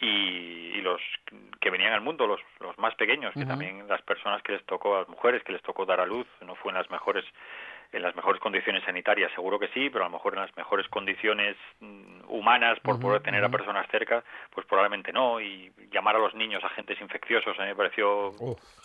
[0.00, 1.00] y, y los
[1.60, 4.96] que venían al mundo, los, los más pequeños, que también las personas que les tocó,
[4.96, 7.24] a las mujeres que les tocó dar a luz, no fue en las mejores
[7.92, 10.86] en las mejores condiciones sanitarias seguro que sí, pero a lo mejor en las mejores
[10.88, 15.40] condiciones mm, humanas por poder tener a personas cerca, pues probablemente no.
[15.40, 18.32] Y llamar a los niños agentes infecciosos a mí me pareció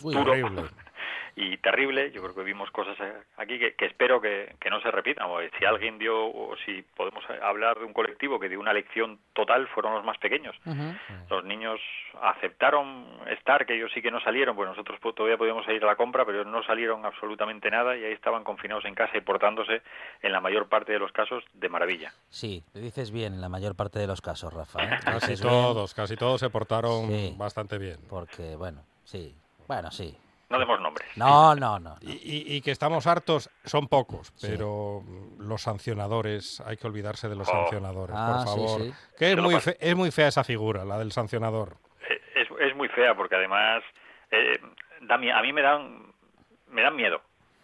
[0.00, 0.62] duro horrible.
[1.36, 2.10] y terrible.
[2.12, 5.26] Yo creo que vimos cosas eh, aquí que, que espero que, que no se repitan.
[5.28, 9.18] O si alguien dio, o si podemos hablar de un colectivo que dio una lección
[9.32, 10.54] total, fueron los más pequeños.
[11.30, 11.80] Los niños
[12.22, 15.96] aceptaron estar, que ellos sí que no salieron, pues nosotros todavía podíamos ir a la
[15.96, 19.82] compra, pero no salieron absolutamente nada y ahí estaban confinados en casa y portándose
[20.22, 22.12] en la mayor parte de los casos de maravilla.
[22.28, 24.82] Sí, te dices bien en la mayor parte de los casos, Rafa.
[24.84, 24.90] ¿eh?
[25.04, 27.34] Casi bien todos, casi todos se portaron Sí.
[27.36, 27.98] bastante bien.
[28.08, 29.34] Porque, bueno, sí.
[29.66, 30.16] Bueno, sí.
[30.50, 31.08] No demos nombres.
[31.16, 31.90] No, no, no.
[31.90, 31.96] no.
[32.02, 35.02] Y, y- que estamos hartos son pocos, pero
[35.38, 37.52] los sancionadores, hay que olvidarse de los Oh.
[37.52, 38.80] sancionadores, Ah, por sí, favor.
[38.82, 38.92] sí.
[39.18, 41.76] Que es muy, fe- es muy fea esa figura, la del sancionador.
[42.08, 43.82] Eh, Es, es muy fea porque además
[44.30, 44.58] eh,
[45.02, 46.12] da a mí me dan,
[46.68, 47.20] me dan miedo.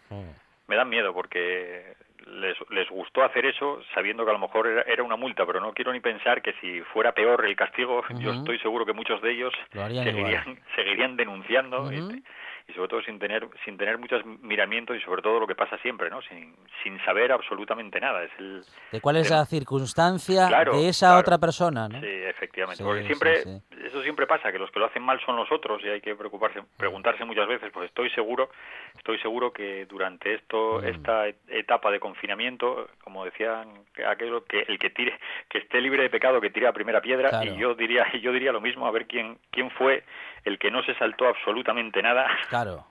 [0.08, 0.30] Mm.
[0.68, 1.94] me dan miedo porque
[2.26, 5.60] les, les gustó hacer eso sabiendo que a lo mejor era, era una multa, pero
[5.60, 9.20] no quiero ni pensar que si fuera peor el castigo, yo estoy seguro que muchos
[9.22, 12.22] de ellos Lo harían seguirían, seguirían denunciando y,
[12.68, 15.76] y sobre todo sin tener sin tener muchos miramientos y sobre todo lo que pasa
[15.78, 16.20] siempre, ¿no?
[16.22, 18.22] Sin, sin saber absolutamente nada.
[18.24, 21.20] Es el, ¿De cuál es la circunstancia Claro, de esa claro.
[21.20, 21.88] otra persona?
[21.88, 22.00] ¿no?
[22.00, 22.82] Sí, efectivamente.
[22.82, 23.62] Sí, Porque siempre, sí.
[23.84, 26.14] eso siempre pasa, que los que lo hacen mal son los otros y hay que
[26.14, 28.50] preocuparse, preguntarse muchas veces, pues estoy seguro,
[28.96, 30.84] estoy seguro que durante esto, Mm.
[30.86, 35.18] esta et- etapa de confinamiento, como decían que aquello, que el que tire,
[35.48, 37.52] que esté libre de pecado, que tire la primera piedra, Claro.
[37.52, 40.04] y yo diría, yo diría lo mismo, a ver quién, quién fue
[40.44, 42.86] el que no se saltó absolutamente nada Claro.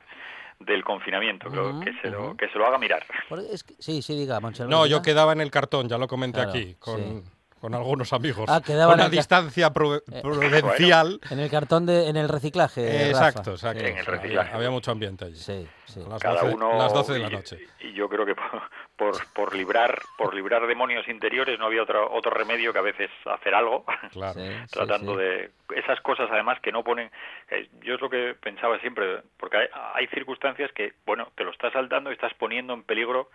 [0.60, 3.06] del confinamiento, creo que se lo, que se lo haga mirar.
[3.30, 4.66] Por- es que- sí, sí, diga, Moncho.
[4.66, 7.30] No, yo quedaba en el cartón, ya lo comenté Claro, aquí, con, sí.
[7.60, 8.46] Con algunos amigos.
[8.48, 9.72] Ah, quedaba en Una distancia Eh,
[10.22, 11.20] prudencial.
[11.30, 12.82] En el cartón de, en el reciclaje.
[12.82, 13.28] Eh, Rafa.
[13.30, 13.80] exacto, exacto.
[13.80, 14.56] Sí, En el sí, reciclaje.
[14.56, 15.36] Había mucho ambiente allí.
[15.36, 16.02] Sí, sí.
[16.10, 17.60] Las, cada 12, uno las 12 de la y- noche.
[17.82, 18.36] y yo creo que
[18.96, 23.10] por, por, librar por librar demonios interiores no había otro otro remedio que a veces
[23.26, 24.34] hacer algo Claro.
[24.40, 25.20] Sí, sí, tratando sí.
[25.22, 27.10] de esas cosas además que no ponen
[27.50, 31.52] eh, yo es lo que pensaba siempre porque hay, hay circunstancias que bueno te lo
[31.52, 33.30] estás saltando y estás poniendo en peligro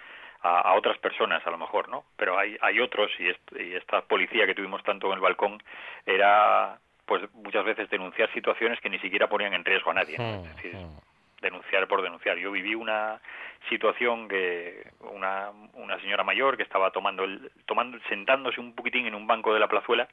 [0.44, 3.74] a, a otras personas a lo mejor no pero hay hay otros y, est- y
[3.74, 5.60] esta policía que tuvimos tanto en el balcón
[6.06, 10.24] era pues muchas veces denunciar situaciones que ni siquiera ponían en riesgo a nadie ¿no?
[10.42, 10.98] Mm, es decir, mm.
[11.42, 12.38] denunciar por denunciar.
[12.38, 13.20] Yo viví una
[13.68, 19.14] situación que una, una señora mayor que estaba tomando el, tomando sentándose un poquitín en
[19.14, 20.08] un banco de la plazuela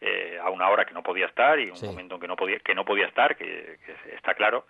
[0.00, 1.86] eh, a una hora que no podía estar y un Sí.
[1.86, 4.66] momento en que no podía que no podía estar que, que está claro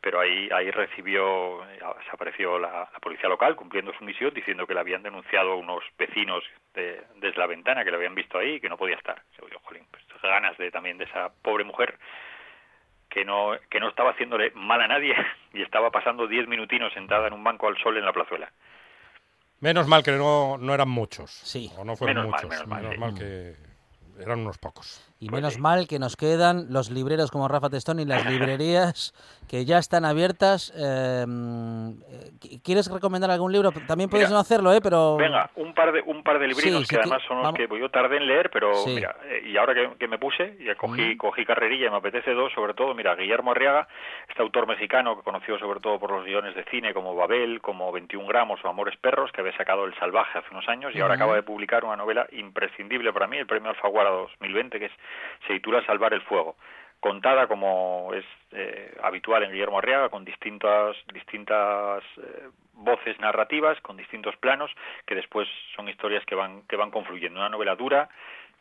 [0.00, 4.74] pero ahí ahí recibió se apareció la, la policía local cumpliendo su misión diciendo que
[4.74, 6.44] le habían denunciado unos vecinos
[6.74, 9.48] de- desde la ventana que le habían visto ahí y que no podía estar Digo
[9.48, 11.98] yo, jolín, pues, ganas de también de esa pobre mujer
[13.08, 15.14] que no, que no estaba haciéndole mal a nadie
[15.52, 18.52] y estaba pasando diez minutinos sentada en un banco al sol en la plazuela.
[19.60, 21.30] Menos mal que no, no eran muchos.
[21.32, 21.70] Sí.
[21.76, 22.66] O no fueron Menos mal, muchos.
[22.68, 23.18] menos mal, sí.
[23.18, 25.04] que eran unos pocos.
[25.20, 29.12] Y Pues menos mal que nos quedan los libreros como Rafa Testón y las librerías
[29.48, 30.72] que ya están abiertas.
[30.76, 33.72] Eh, eh, ¿Quieres recomendar algún libro?
[33.88, 34.80] También puedes Mira, no hacerlo, ¿eh?
[34.80, 35.16] Pero...
[35.16, 37.58] Venga, un par de un par de librinos Sí, sí que además son los vamos-
[37.58, 38.94] que yo tardé en leer, pero Sí.
[38.94, 42.32] mira, eh, y ahora que, que me puse, ya cogí, cogí carrerilla y me apetece
[42.32, 43.88] dos, sobre todo, mira, Guillermo Arriaga,
[44.28, 47.90] este autor mexicano que conoció sobre todo por los guiones de cine como Babel, como
[47.90, 51.14] 21 gramos o Amores Perros, que había sacado El Salvaje hace unos años y ahora
[51.14, 54.92] acaba de publicar una novela imprescindible para mí, el premio Alfaguara 2020, que es,
[55.46, 56.56] se titula Salvar el Fuego
[57.00, 63.96] contada como es eh, habitual en Guillermo Arriaga, con distintas, distintas eh, voces narrativas, con
[63.96, 64.70] distintos planos,
[65.06, 67.38] que después son historias que van, que van confluyendo.
[67.38, 68.08] Una novela dura,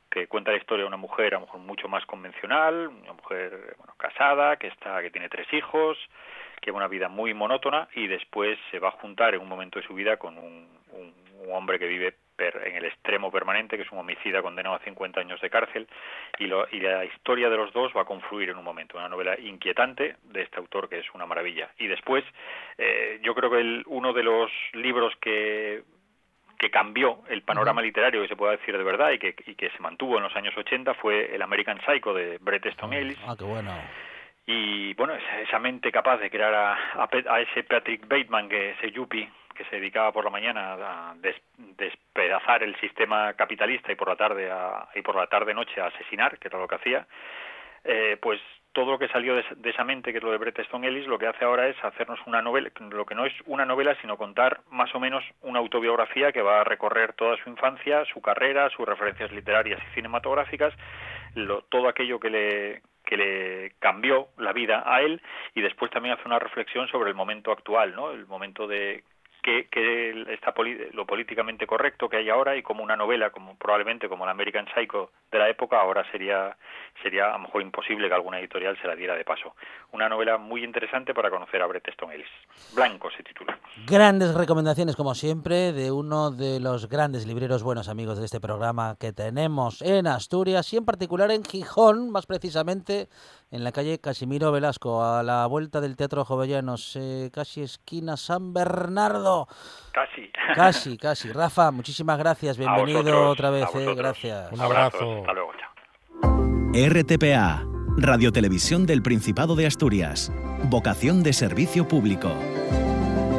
[0.09, 3.75] que cuenta la historia de una mujer a lo mejor mucho más convencional, una mujer
[3.77, 5.97] bueno, casada, que está, que tiene tres hijos,
[6.61, 9.79] que lleva una vida muy monótona y después se va a juntar en un momento
[9.79, 13.75] de su vida con un, un, un hombre que vive per, en el extremo permanente,
[13.75, 15.87] que es un homicida condenado a 50 años de cárcel,
[16.37, 18.97] y, lo, y la historia de los dos va a confluir en un momento.
[18.97, 21.69] Una novela inquietante de este autor que es una maravilla.
[21.79, 22.23] Y después,
[22.77, 25.83] eh, yo creo que el, uno de los libros que
[26.57, 29.69] que cambió el panorama literario, que se pueda decir de verdad, y que, y que
[29.69, 33.19] se mantuvo en los años 80, fue el American Psycho de Bret Easton Ellis.
[33.27, 33.71] Ah, qué bueno.
[34.47, 38.71] Y bueno, esa, esa mente capaz de crear a, a, a, ese Patrick Bateman, que
[38.71, 43.95] ese yuppie que se dedicaba por la mañana a des, despedazar el sistema capitalista y
[43.95, 46.75] por la tarde a, y por la tarde noche a asesinar, que era lo que
[46.75, 47.07] hacía,
[47.83, 48.39] eh, pues
[48.71, 51.07] todo lo que salió de, de, esa mente, que es lo de Bret Easton Ellis,
[51.07, 54.17] lo que hace ahora es hacernos una novela, lo que no es una novela, sino
[54.17, 58.69] contar más o menos una autobiografía que va a recorrer toda su infancia, su carrera,
[58.69, 60.73] sus referencias literarias y cinematográficas,
[61.33, 65.21] lo, todo aquello que le, que le cambió la vida a él
[65.55, 68.11] y después también hace una reflexión sobre el momento actual, ¿no?
[68.11, 69.03] El momento de
[69.47, 70.53] que, que está
[70.91, 74.65] lo políticamente correcto que hay ahora y como una novela como probablemente como la American
[74.75, 76.57] Psycho de la época ahora sería
[77.01, 79.55] sería a lo mejor imposible que alguna editorial se la diera de paso.
[79.93, 82.27] Una novela muy interesante para conocer a Bret Easton Ellis.
[82.75, 83.57] Blanco se titula.
[83.85, 88.97] Grandes recomendaciones como siempre de uno de los grandes libreros buenos amigos de este programa
[88.99, 93.07] que tenemos en Asturias y en particular en Gijón más precisamente
[93.51, 98.53] en la calle Casimiro Velasco, a la vuelta del Teatro Jovellanos, eh, casi esquina San
[98.53, 99.47] Bernardo.
[99.93, 100.29] Casi.
[100.55, 101.31] Casi, casi.
[101.31, 104.51] Rafa, muchísimas gracias, bienvenido vosotros, otra vez, eh, gracias.
[104.51, 105.19] Un abrazo.
[105.19, 105.77] Hasta luego, chao.
[106.73, 107.65] RTPA,
[107.97, 110.31] Radio Televisión del Principado de Asturias.
[110.63, 112.31] Vocación de servicio público.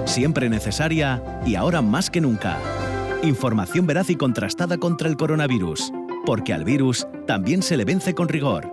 [0.06, 2.58] Siempre necesaria y ahora más que nunca.
[3.22, 5.92] Información veraz y contrastada contra el coronavirus,
[6.24, 8.72] porque al virus también se le vence con rigor.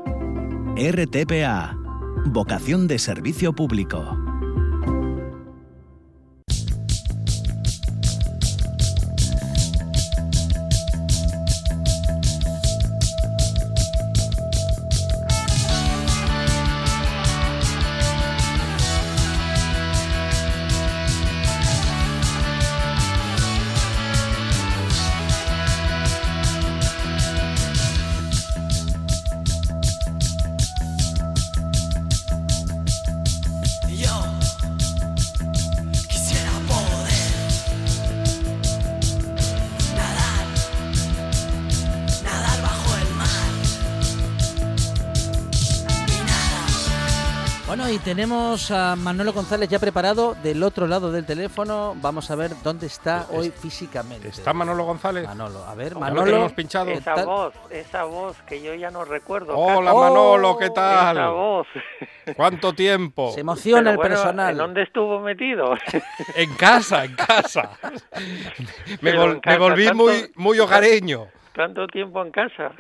[0.78, 1.78] RTPA.
[2.26, 4.25] Vocación de servicio público.
[47.96, 51.96] Y tenemos a Manolo González ya preparado del otro lado del teléfono.
[52.02, 54.28] Vamos a ver dónde está hoy físicamente.
[54.28, 55.26] ¿Está Manolo González?
[55.26, 56.26] Manolo, a ver, ¿Ya lo Manolo.
[56.26, 56.86] tenemos pinchado?
[56.88, 57.26] ¿qué Esa tal?
[57.26, 59.56] voz, esa voz que yo ya no recuerdo.
[59.58, 61.30] Hola Oh, Manolo, ¿qué Esa tal?
[61.32, 61.68] voz.
[62.36, 63.32] ¿Cuánto tiempo?
[63.34, 64.52] Se emociona Pero el bueno, personal.
[64.52, 65.76] ¿En dónde estuvo metido?
[66.36, 67.72] En casa, en casa.
[68.90, 71.28] Me, Pero vol- en me casa, volví tanto- muy, muy hogareño.
[71.54, 72.72] Tanto tiempo en casa.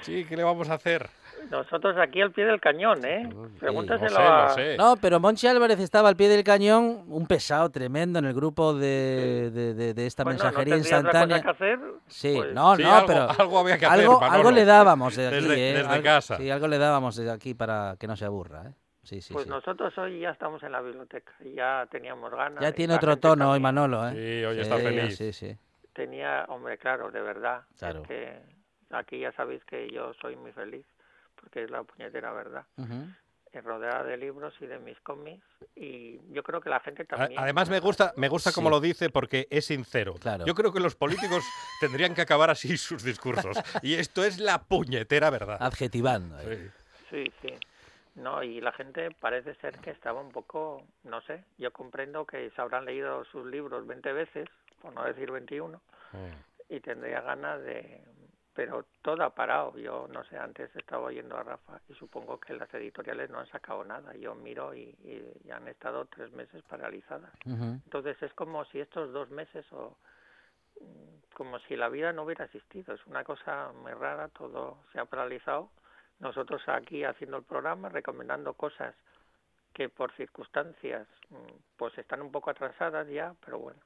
[0.00, 1.08] Sí, ¿qué le vamos a hacer?
[1.50, 3.28] Nosotros aquí al pie del cañón, ¿eh?
[3.32, 4.48] Lo Pregúntaselo sé, a...
[4.50, 4.76] sé.
[4.76, 8.74] No, pero Monchi Álvarez estaba al pie del cañón, un pesado tremendo en el grupo
[8.74, 11.42] de, de, de- de esta Bueno, mensajería ¿no tendría otra cosa instantánea.
[11.42, 11.78] que hacer?
[12.08, 14.32] Sí, Pues- no, Sí, no, algo- pero algo había que hacer, algo, Manolo.
[14.38, 15.74] algo le dábamos de aquí, Desde- ¿eh?
[15.74, 16.36] desde Algo- casa.
[16.36, 18.72] Sí, algo le dábamos de aquí para que no se aburra, ¿eh?
[19.02, 19.50] Sí, sí, Pues sí.
[19.50, 22.60] nosotros hoy ya estamos en la biblioteca y ya teníamos ganas.
[22.60, 24.12] Ya tiene otro tono hoy Manolo, ¿eh?
[24.12, 25.16] Sí, hoy está feliz.
[25.16, 25.56] Sí, sí.
[25.92, 27.60] Tenía, hombre, claro, de verdad.
[27.72, 28.02] es Claro.
[28.02, 28.36] que
[28.90, 30.84] aquí ya sabéis que yo soy muy feliz
[31.40, 32.64] porque es la puñetera verdad.
[32.76, 33.06] Ujú.
[33.52, 37.38] eh, rodeada de libros y de mis cómics y yo creo que la gente también.
[37.40, 38.74] Además me gusta, me gusta como Sí.
[38.74, 40.14] lo dice porque es sincero.
[40.14, 40.44] Claro.
[40.44, 41.42] Yo creo que los políticos
[41.80, 43.56] tendrían que acabar así sus discursos.
[43.82, 45.56] Y esto es la puñetera verdad.
[45.60, 46.38] Adjetivando.
[46.40, 46.70] ¿eh?
[47.10, 47.24] Sí.
[47.24, 47.54] Sí, sí.
[48.16, 52.50] No, y la gente parece ser que estaba un poco, no sé, yo comprendo que
[52.50, 54.48] se habrán leído sus libros 20 veces,
[54.82, 55.80] por no decir 21,
[56.70, 58.02] y tendría ganas de...
[58.56, 59.76] Pero todo ha parado.
[59.76, 63.46] Yo, no sé, antes estaba oyendo a Rafa y supongo que las editoriales no han
[63.48, 64.14] sacado nada.
[64.16, 67.30] Yo miro y, y- y han estado tres meses paralizadas.
[67.84, 69.96] Entonces es como si estos dos meses o
[70.80, 72.94] mm, como si la vida no hubiera existido.
[72.94, 75.70] Es una cosa muy rara, todo se ha paralizado.
[76.18, 78.94] Nosotros aquí haciendo el programa, recomendando cosas
[79.74, 81.36] que por circunstancias mm,
[81.76, 83.80] pues están un poco atrasadas ya, pero bueno,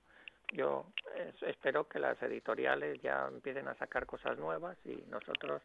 [0.52, 0.86] yo
[1.16, 5.62] es- espero que las editoriales ya empiecen a sacar cosas nuevas y nosotros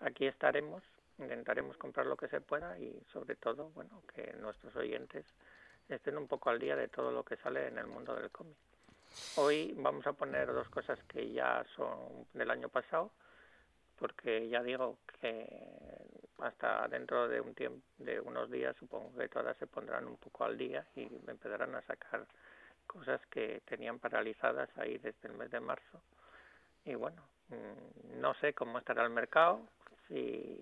[0.00, 0.82] aquí estaremos
[1.18, 5.24] intentaremos comprar lo que se pueda y sobre todo, bueno, que nuestros oyentes
[5.88, 8.56] estén un poco al día de todo lo que sale en el mundo del cómic.
[9.36, 13.10] Hoy vamos a poner dos cosas que ya son del año pasado,
[13.98, 15.46] porque ya digo que
[16.38, 20.44] hasta dentro de un tiempo, de unos días, supongo que todas se pondrán un poco
[20.44, 22.26] al día y empezarán a sacar
[22.86, 26.02] cosas que tenían paralizadas ahí desde el mes de marzo.
[26.84, 29.60] Y bueno, mm, no sé cómo estará el mercado.
[30.08, 30.60] Si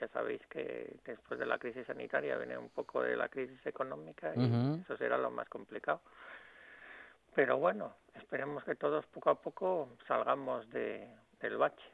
[0.00, 4.32] ya sabéis que después de la crisis sanitaria viene un poco de la crisis económica
[4.36, 6.00] y eso será lo más complicado.
[7.34, 11.08] Pero bueno, esperemos que todos poco a poco salgamos de,
[11.40, 11.84] del bache.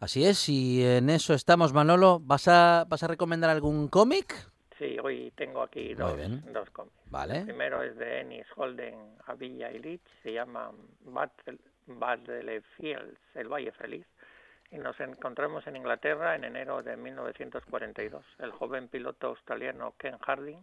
[0.00, 2.20] Así es, y en eso estamos, Manolo.
[2.20, 4.34] ¿Vas a, vas a recomendar algún cómic?
[4.78, 6.16] Sí, hoy tengo aquí dos,
[6.52, 6.94] dos cómics.
[7.06, 7.38] Vale.
[7.38, 10.70] El primero es de Ennis Holden Avilla y Leach, se llama
[11.00, 14.06] Battle, Battlefields, El Valle Feliz,
[14.70, 18.24] y nos encontramos en Inglaterra en enero de 1942.
[18.38, 20.62] El joven piloto australiano Ken Harding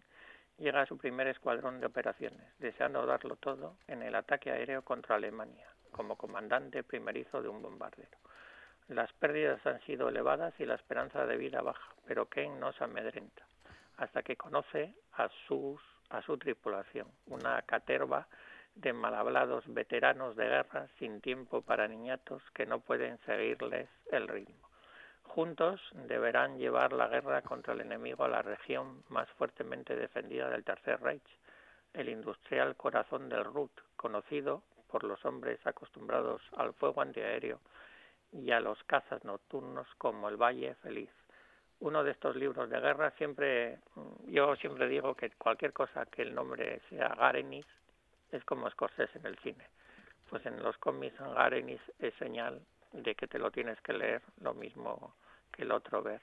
[0.59, 5.17] llega a su primer escuadrón de operaciones, deseando darlo todo en el ataque aéreo contra
[5.17, 8.17] Alemania, como comandante primerizo de un bombardero.
[8.87, 12.85] Las pérdidas han sido elevadas y la esperanza de vida baja, pero Ken no se
[12.85, 13.45] amedrenta
[13.97, 18.27] hasta que conoce a sus a su tripulación, una caterva
[18.75, 24.69] de malhablados veteranos de guerra sin tiempo para niñatos que no pueden seguirles el ritmo.
[25.23, 30.63] Juntos deberán llevar la guerra contra el enemigo a la región más fuertemente defendida del
[30.63, 31.27] Tercer Reich,
[31.93, 37.59] el industrial corazón del Ruhr, conocido por los hombres acostumbrados al fuego antiaéreo
[38.31, 41.09] y a los cazas nocturnos como el Valle Feliz
[41.79, 46.21] uno de estos libros de guerra siempre mm, yo siempre digo que cualquier cosa que
[46.21, 47.65] el nombre sea Garenis
[48.31, 49.67] es como Scorsese en el cine.
[50.29, 52.61] Pues en los cómics Garenis es señal
[52.91, 55.15] de que te lo tienes que leer lo mismo
[55.51, 56.21] que el otro ver.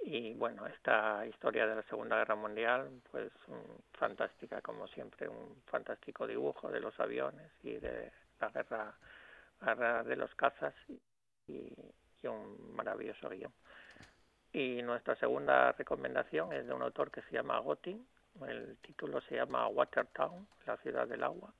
[0.00, 5.62] Y bueno esta historia de la Segunda Guerra Mundial pues mm, fantástica como siempre un
[5.66, 8.94] fantástico dibujo de los aviones y de la guerra,
[9.60, 11.00] guerra de los cazas y,
[11.48, 13.52] y un maravilloso guion
[14.54, 18.06] y nuestra segunda recomendación es de un autor que se llama Gotting.
[18.46, 21.52] El título se llama Watertown, la ciudad del agua.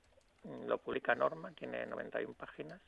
[0.65, 2.79] Lo publica Norma, tiene 91 páginas.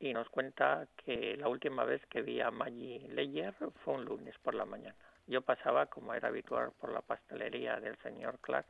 [0.00, 3.54] Y nos cuenta que la última vez que vi a Maggie Leyer
[3.84, 4.96] fue un lunes por la mañana.
[5.28, 8.66] Yo pasaba, como era habitual, por la pastelería del señor Clark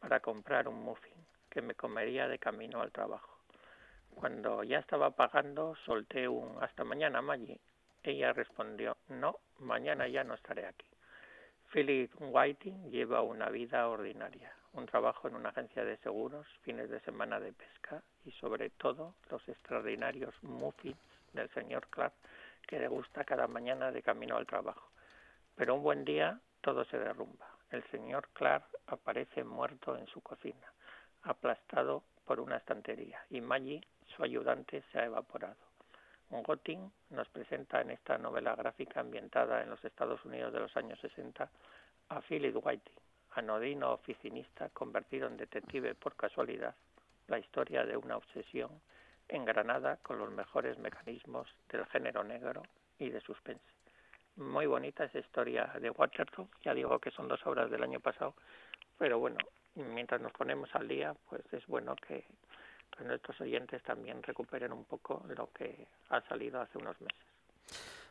[0.00, 3.38] para comprar un muffin que me comería de camino al trabajo.
[4.12, 7.60] Cuando ya estaba pagando, solté un hasta mañana, Maggie,
[8.02, 10.86] ella respondió, no, mañana ya no estaré aquí.
[11.72, 17.00] Philip Whiting lleva una vida ordinaria, un trabajo en una agencia de seguros, fines de
[17.00, 20.96] semana de pesca y sobre todo los extraordinarios muffins
[21.32, 22.14] del señor Clark
[22.66, 24.90] que le gusta cada mañana de camino al trabajo.
[25.56, 27.48] Pero un buen día todo se derrumba.
[27.70, 30.72] El señor Clark aparece muerto en su cocina,
[31.22, 33.80] aplastado por una estantería, y Maggie,
[34.16, 35.67] su ayudante, se ha evaporado.
[36.30, 40.98] Gotting nos presenta en esta novela gráfica ambientada en los Estados Unidos de los años
[41.00, 41.50] 60
[42.10, 42.94] a Philip Whiting,
[43.32, 46.74] anodino oficinista convertido en detective por casualidad,
[47.28, 48.70] la historia de una obsesión
[49.28, 52.62] engranada con los mejores mecanismos del género negro
[52.98, 53.64] y de suspense.
[54.36, 58.34] Muy bonita esa historia de Watertown, ya digo que son dos obras del año pasado,
[58.98, 59.38] pero bueno,
[59.74, 62.24] mientras nos ponemos al día, pues es bueno que
[62.98, 67.18] que nuestros oyentes también recuperen un poco lo que ha salido hace unos meses.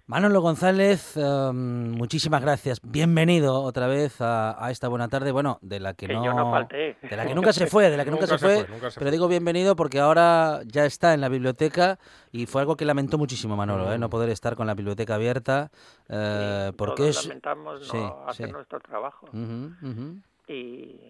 [0.09, 2.79] Manolo González, em, muchísimas gracias.
[2.81, 6.33] Bienvenido otra vez a, a esta buena tarde, bueno, de la que, Que no, yo
[6.33, 6.95] no falté.
[7.01, 8.73] de la que nunca se fue, de la que nunca, Nunca se, se fue, fue,
[8.73, 9.11] nunca se pero fue.
[9.11, 11.99] digo bienvenido porque ahora ya está en la biblioteca
[12.31, 13.97] y fue algo que lamentó muchísimo Manolo, ¿eh?
[13.97, 15.71] no poder estar con la biblioteca abierta,
[16.07, 17.25] eh, Sí, porque todos es...
[17.25, 18.51] lamentamos no sí, hacer sí.
[18.53, 19.25] nuestro trabajo.
[19.33, 20.21] Ujú, ujú.
[20.47, 21.01] Y,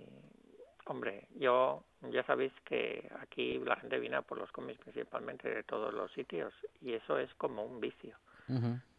[0.87, 5.63] hombre, yo ya sabéis que aquí la gente viene a por los cómics principalmente de
[5.63, 8.15] todos los sitios y eso es como un vicio.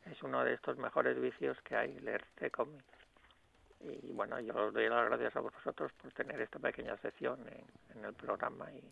[0.05, 2.85] Es uno de estos mejores vicios que hay, leer este cómic.
[3.81, 7.99] Y bueno, yo os doy las gracias a vosotros por tener esta pequeña sección en,
[7.99, 8.83] en el programa y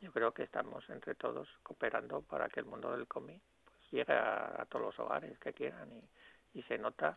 [0.00, 4.12] yo creo que estamos entre todos cooperando para que el mundo del cómic pues, llegue
[4.12, 7.16] a, a todos los hogares que quieran y, y se nota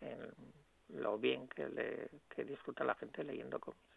[0.00, 0.32] en
[1.00, 3.93] lo bien que, le, que disfruta la gente leyendo cómics.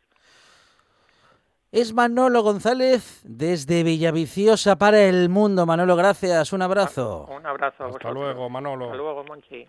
[1.71, 5.65] Es Manolo González desde Villaviciosa para el mundo.
[5.65, 6.53] Manolo, gracias.
[6.53, 7.27] Un abrazo.
[7.29, 8.13] Un abrazo a Hasta vosotros.
[8.13, 8.85] luego, Manolo.
[8.85, 9.67] Hasta luego, Monchi.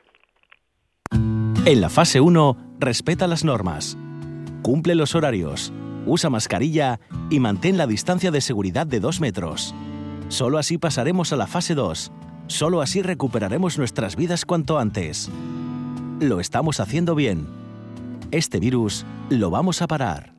[1.66, 3.98] En la fase 1, respeta las normas.
[4.62, 5.72] Cumple los horarios.
[6.06, 9.74] Usa mascarilla y mantén la distancia de seguridad de 2 metros.
[10.28, 12.12] Solo así pasaremos a la fase 2.
[12.46, 15.28] Solo así recuperaremos nuestras vidas cuanto antes.
[16.20, 17.46] Lo estamos haciendo bien.
[18.30, 20.37] Este virus lo vamos a parar.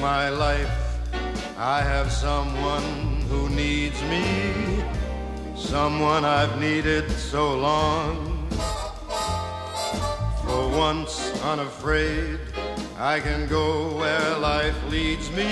[0.00, 0.70] My life,
[1.58, 4.82] I have someone who needs me,
[5.54, 8.48] someone I've needed so long.
[10.44, 12.40] For once unafraid,
[12.98, 15.50] I can go where life leads me,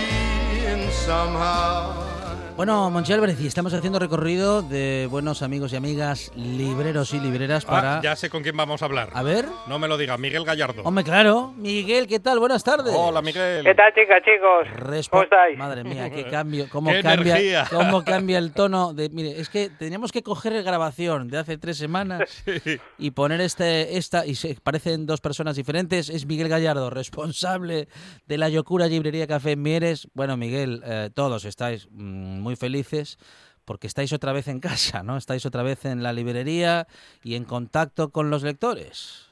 [0.64, 2.17] and somehow.
[2.58, 7.64] Bueno, Monchi Álvarez, y estamos haciendo recorrido de buenos amigos y amigas, libreros y libreras
[7.64, 7.98] para...
[7.98, 9.10] Ah, ya sé con quién vamos a hablar.
[9.14, 9.46] A ver.
[9.68, 10.82] No me lo diga, Miguel Gallardo.
[10.82, 11.54] Hombre, claro.
[11.56, 12.40] Miguel, ¿qué tal?
[12.40, 12.92] Buenas tardes.
[12.96, 13.64] Hola, Miguel.
[13.64, 14.66] ¿Qué tal, chicas, chicos?
[14.76, 15.56] Respo- ¿Cómo estáis?
[15.56, 17.64] Madre mía, qué cambio, cómo ¡Qué cambia, energía!
[17.70, 21.76] cómo cambia el tono de, mire, es que teníamos que coger grabación de hace tres
[21.78, 22.80] semanas Sí.
[22.98, 26.10] y poner este, esta y se parecen dos personas diferentes.
[26.10, 27.86] Es Miguel Gallardo, responsable
[28.26, 30.08] de la Yocura Librería Café en Mieres.
[30.12, 33.18] Bueno, Miguel, eh, todos estáis mm, muy felices
[33.66, 35.18] porque estáis otra vez en casa, ¿no?
[35.18, 36.86] Estáis otra vez en la librería
[37.22, 39.28] y en contacto con los lectores.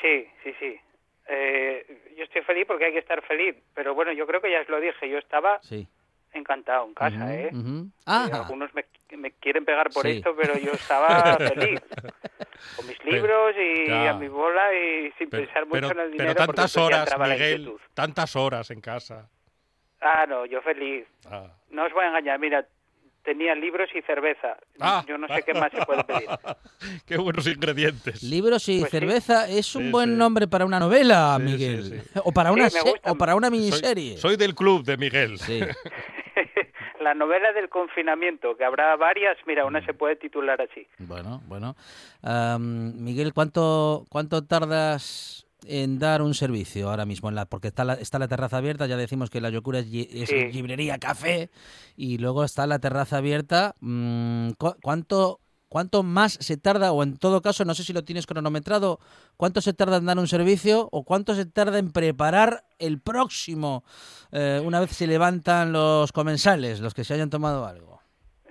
[0.00, 0.76] Sí, sí, sí.
[1.28, 4.60] Eh, yo estoy feliz porque hay que estar feliz, pero bueno, yo creo que ya
[4.60, 5.88] os lo dije, yo estaba Sí.
[6.32, 7.50] encantado en casa, ¿eh?
[8.06, 8.84] Ah, algunos me,
[9.16, 10.12] me quieren pegar por Sí.
[10.18, 11.80] esto, pero yo estaba feliz.
[12.76, 14.10] Con mis libros y ya.
[14.10, 16.34] a mi bola y sin Pero, pensar mucho pero- en el pero dinero.
[16.46, 19.28] porque tantas horas, Miguel, tantas horas en casa.
[20.00, 21.06] Ah, no, yo feliz.
[21.30, 21.46] Ah.
[21.70, 22.66] No os voy a engañar, mira,
[23.22, 24.56] tenía libros y cerveza.
[24.80, 25.04] Ah.
[25.06, 26.28] Yo no sé qué más se puede pedir.
[27.06, 28.22] Qué buenos ingredientes.
[28.22, 28.98] Libros y Pues sí.
[28.98, 30.16] cerveza es un Sí, buen sí.
[30.16, 32.00] nombre para una novela, Miguel.
[32.02, 32.10] sí.
[32.24, 32.68] O para una
[33.04, 34.16] o para una Soy, miniserie.
[34.16, 35.38] soy del club de Miguel.
[35.38, 35.60] Sí.
[37.00, 40.86] la novela del confinamiento, que habrá varias, mira, una se puede titular así.
[40.98, 41.74] Bueno, bueno.
[42.58, 47.28] Miguel, ¿cuánto cuánto tardas en dar un servicio ahora mismo?
[47.28, 49.86] En la, porque está la, está la terraza abierta, ya decimos que la Yocura es,
[49.88, 50.36] li- es Sí.
[50.52, 51.50] librería, café,
[51.96, 53.74] y luego está la terraza abierta.
[53.80, 58.02] Mm, ¿cu- ¿Cuánto cuánto más se tarda, o en todo caso, no sé si lo
[58.02, 58.98] tienes cronometrado,
[59.36, 63.84] cuánto se tarda en dar un servicio o cuánto se tarda en preparar el próximo
[64.32, 68.00] eh, una vez se levantan los comensales, los que se hayan tomado algo?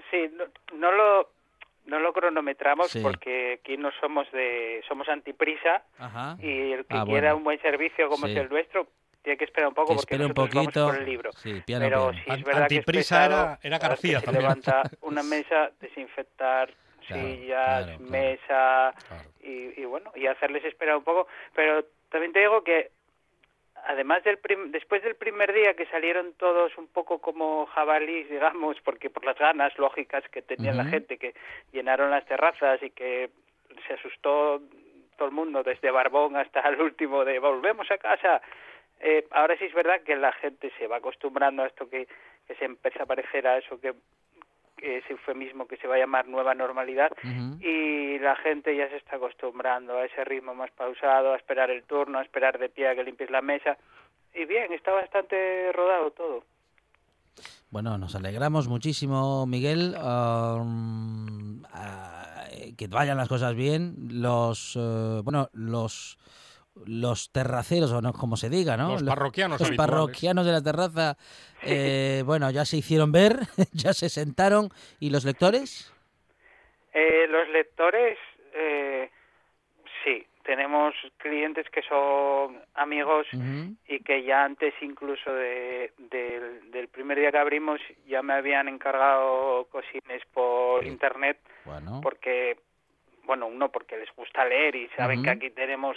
[0.10, 0.46] Sí, no,
[0.80, 1.30] no lo
[1.90, 3.00] no lo cronometramos Sí.
[3.02, 6.38] porque aquí no somos de somos antiprisa Ajá.
[6.40, 7.38] y el que Ah, quiera bueno.
[7.38, 8.34] un buen servicio como Sí.
[8.34, 8.88] es el nuestro
[9.22, 10.86] tiene que esperar un poco Que porque espere un vamos poquito.
[10.88, 11.32] por el libro.
[11.34, 12.24] Sí, piano, Pero piano.
[12.34, 14.44] An- es verdad que es antiprisa pesado, era- era García se también.
[14.44, 16.74] levanta una mesa, desinfectar
[17.10, 18.12] Claro, sillas, claro, claro.
[18.12, 19.30] mesa Claro.
[19.42, 21.28] y, y bueno, y hacerles esperar un poco.
[21.54, 22.92] Pero también te digo que
[23.86, 28.80] además del prim- después del primer día que salieron todos un poco como jabalís, digamos,
[28.82, 31.34] porque por las ganas lógicas que tenía la gente, que
[31.72, 33.30] llenaron las terrazas y que
[33.88, 34.62] se asustó
[35.18, 38.42] todo el mundo, desde Barbón hasta el último de volvemos a casa.
[39.02, 42.08] Eh, ahora sí es verdad que la gente se va acostumbrando a esto que,
[42.48, 43.94] que se empieza a parecer a eso que
[44.82, 47.12] ese eufemismo que se va a llamar nueva normalidad
[47.60, 51.84] y la gente ya se está acostumbrando a ese ritmo más pausado, a esperar el
[51.84, 53.78] turno, a esperar de pie a que limpies la mesa.
[54.34, 56.44] Y bien, está bastante rodado todo.
[57.72, 59.96] Bueno, nos alegramos muchísimo, Miguel.
[59.98, 62.46] am, ah,
[62.78, 63.96] que vayan las cosas bien.
[64.10, 66.18] Los, eh, bueno, los
[66.86, 68.90] los terraceros, o no como se diga, ¿no?
[68.90, 71.18] Los parroquianos Los parroquianos de la terraza,
[71.64, 73.40] eh, bueno, ya se hicieron ver,
[73.74, 74.70] ya se sentaron.
[75.00, 75.94] ¿Y los lectores?
[76.94, 78.18] Eh, los lectores,
[78.54, 79.10] eh,
[80.04, 83.28] sí, tenemos clientes que son amigos
[83.88, 88.68] y que ya antes incluso de, del- del primer día que abrimos ya me habían
[88.68, 90.90] encargado cosines por Sí.
[90.90, 92.58] internet Bueno, porque,
[93.26, 95.96] bueno, uno porque les gusta leer y saben que aquí tenemos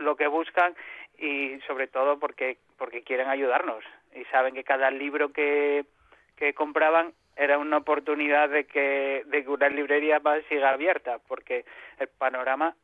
[0.00, 0.74] lo que buscan
[1.18, 3.84] y sobre todo porque porque quieren ayudarnos
[4.14, 5.84] y saben que cada libro que,
[6.36, 11.64] que compraban era una oportunidad de que, de que una librería más siga abierta porque
[11.98, 12.74] el panorama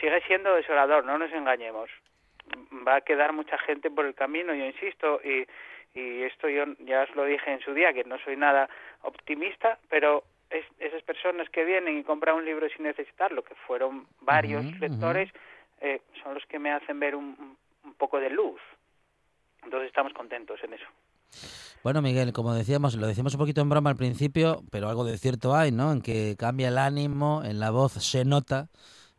[0.00, 1.90] sigue siendo desolador, no nos engañemos.
[2.86, 5.46] Va a quedar mucha gente por el camino, yo insisto, y,
[5.98, 8.68] y esto yo ya os lo dije en su día, que no soy nada
[9.02, 14.06] optimista, pero es, esas personas que vienen y compran un libro sin necesitarlo, que fueron
[14.20, 15.32] varios lectores,
[15.80, 18.60] eh, son los que me hacen ver un, un- poco de luz.
[19.62, 20.84] Entonces estamos contentos en eso.
[21.82, 25.16] Bueno, Miguel, como decíamos, lo decíamos un poquito en broma al principio, pero algo de
[25.18, 25.92] cierto hay, ¿no?
[25.92, 28.68] En que cambia el ánimo, en la voz se nota.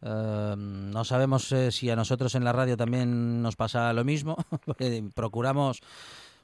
[0.02, 4.36] Eh, no sabemos eh, si a nosotros en la radio también nos pasa lo mismo,
[5.16, 5.82] procuramos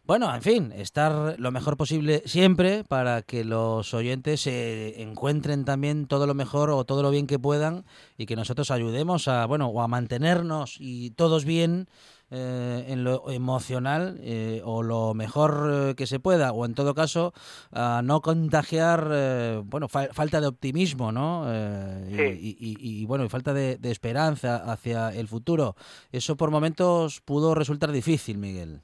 [0.06, 6.08] Bueno, en fin, estar lo mejor posible siempre para que los oyentes se encuentren también
[6.08, 7.86] todo lo mejor o todo lo bien que puedan
[8.18, 11.88] y que nosotros ayudemos a, bueno, o a mantenernos y todos bien
[12.32, 16.93] eh, en lo emocional eh, o lo mejor eh, que se pueda o en todo
[16.95, 17.32] caso
[17.72, 22.58] a no contagiar eh, bueno fa- falta de optimismo no Eh, y- Sí.
[22.60, 22.68] y,
[22.99, 25.76] y- y, bueno y falta de, de esperanza hacia el futuro.
[26.12, 28.82] Eso por momentos pudo resultar difícil Miguel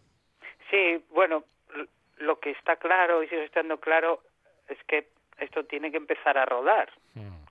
[1.20, 1.44] bueno,
[2.20, 4.22] lo que está claro y sigue estando claro
[4.70, 6.90] es que esto tiene que empezar a rodar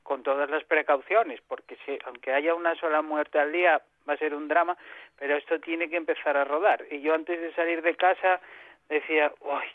[0.02, 4.16] con todas las precauciones, porque si, aunque haya una sola muerte al día va a
[4.16, 4.74] ser un drama,
[5.18, 6.86] pero esto tiene que empezar a rodar.
[6.90, 8.40] Y yo antes de salir de casa
[8.88, 9.68] decía, uy,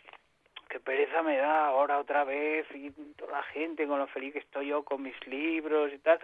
[0.69, 4.39] qué pereza me da ahora otra vez y toda la gente con lo feliz que
[4.39, 6.19] estoy yo con mis libros y tal.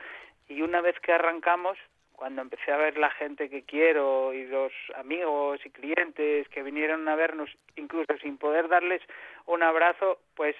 [0.48, 1.78] Y una vez que arrancamos,
[2.20, 7.08] cuando empecé a ver la gente que quiero y los amigos y clientes que vinieron
[7.08, 9.02] a vernos, incluso sin poder darles
[9.46, 10.54] un abrazo, pues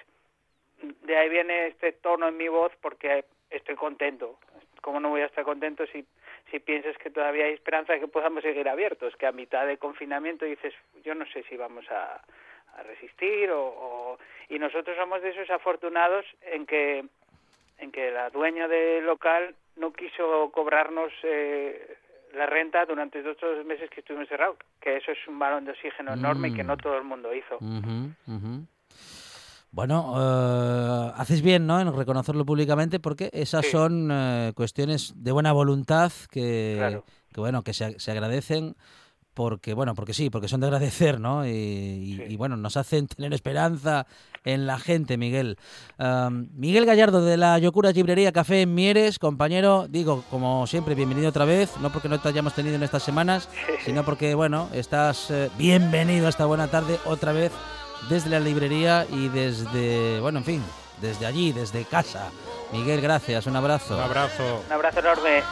[1.02, 4.38] de ahí viene este tono en mi voz porque estoy contento.
[4.80, 6.02] ¿Cómo no voy a estar contento si,
[6.50, 9.14] si piensas que todavía hay esperanza de que podamos seguir abiertos?
[9.16, 10.72] Que a mitad de confinamiento dices,
[11.04, 12.22] yo no sé si vamos a,
[12.78, 17.04] a resistir o, o- Y nosotros somos de esos afortunados en que,
[17.76, 21.96] en que la dueña del local no quiso cobrarnos eh,
[22.34, 24.56] la renta durante dos meses que estuvimos cerrados.
[24.80, 26.66] Que eso es un balón de oxígeno enorme que Mm.
[26.66, 27.58] no todo el mundo hizo.
[29.72, 31.80] Bueno, eh, haces bien, ¿no?
[31.80, 33.70] En reconocerlo públicamente porque esas Sí.
[33.72, 37.04] son eh, cuestiones de buena voluntad que, Claro.
[37.32, 38.74] que bueno, que se, se agradecen
[39.40, 41.46] porque, bueno, porque sí, porque son de agradecer, ¿no?
[41.46, 42.22] Y, y- Sí.
[42.28, 44.06] y, bueno, nos hacen tener esperanza
[44.44, 45.56] en la gente, Miguel.
[45.96, 51.30] Am, Miguel Gallardo de la Yocura Librería Café en Mieres, compañero, digo, como siempre, bienvenido
[51.30, 53.48] otra vez, no porque no te hayamos tenido en estas semanas,
[53.82, 57.50] sino porque, bueno, estás eh, bienvenido a esta buena tarde otra vez
[58.10, 60.62] desde la librería y desde, bueno, en fin,
[61.00, 62.28] desde allí, desde casa.
[62.74, 63.94] Miguel, gracias, un abrazo.
[63.96, 64.62] Un abrazo.
[64.66, 65.42] Un abrazo enorme.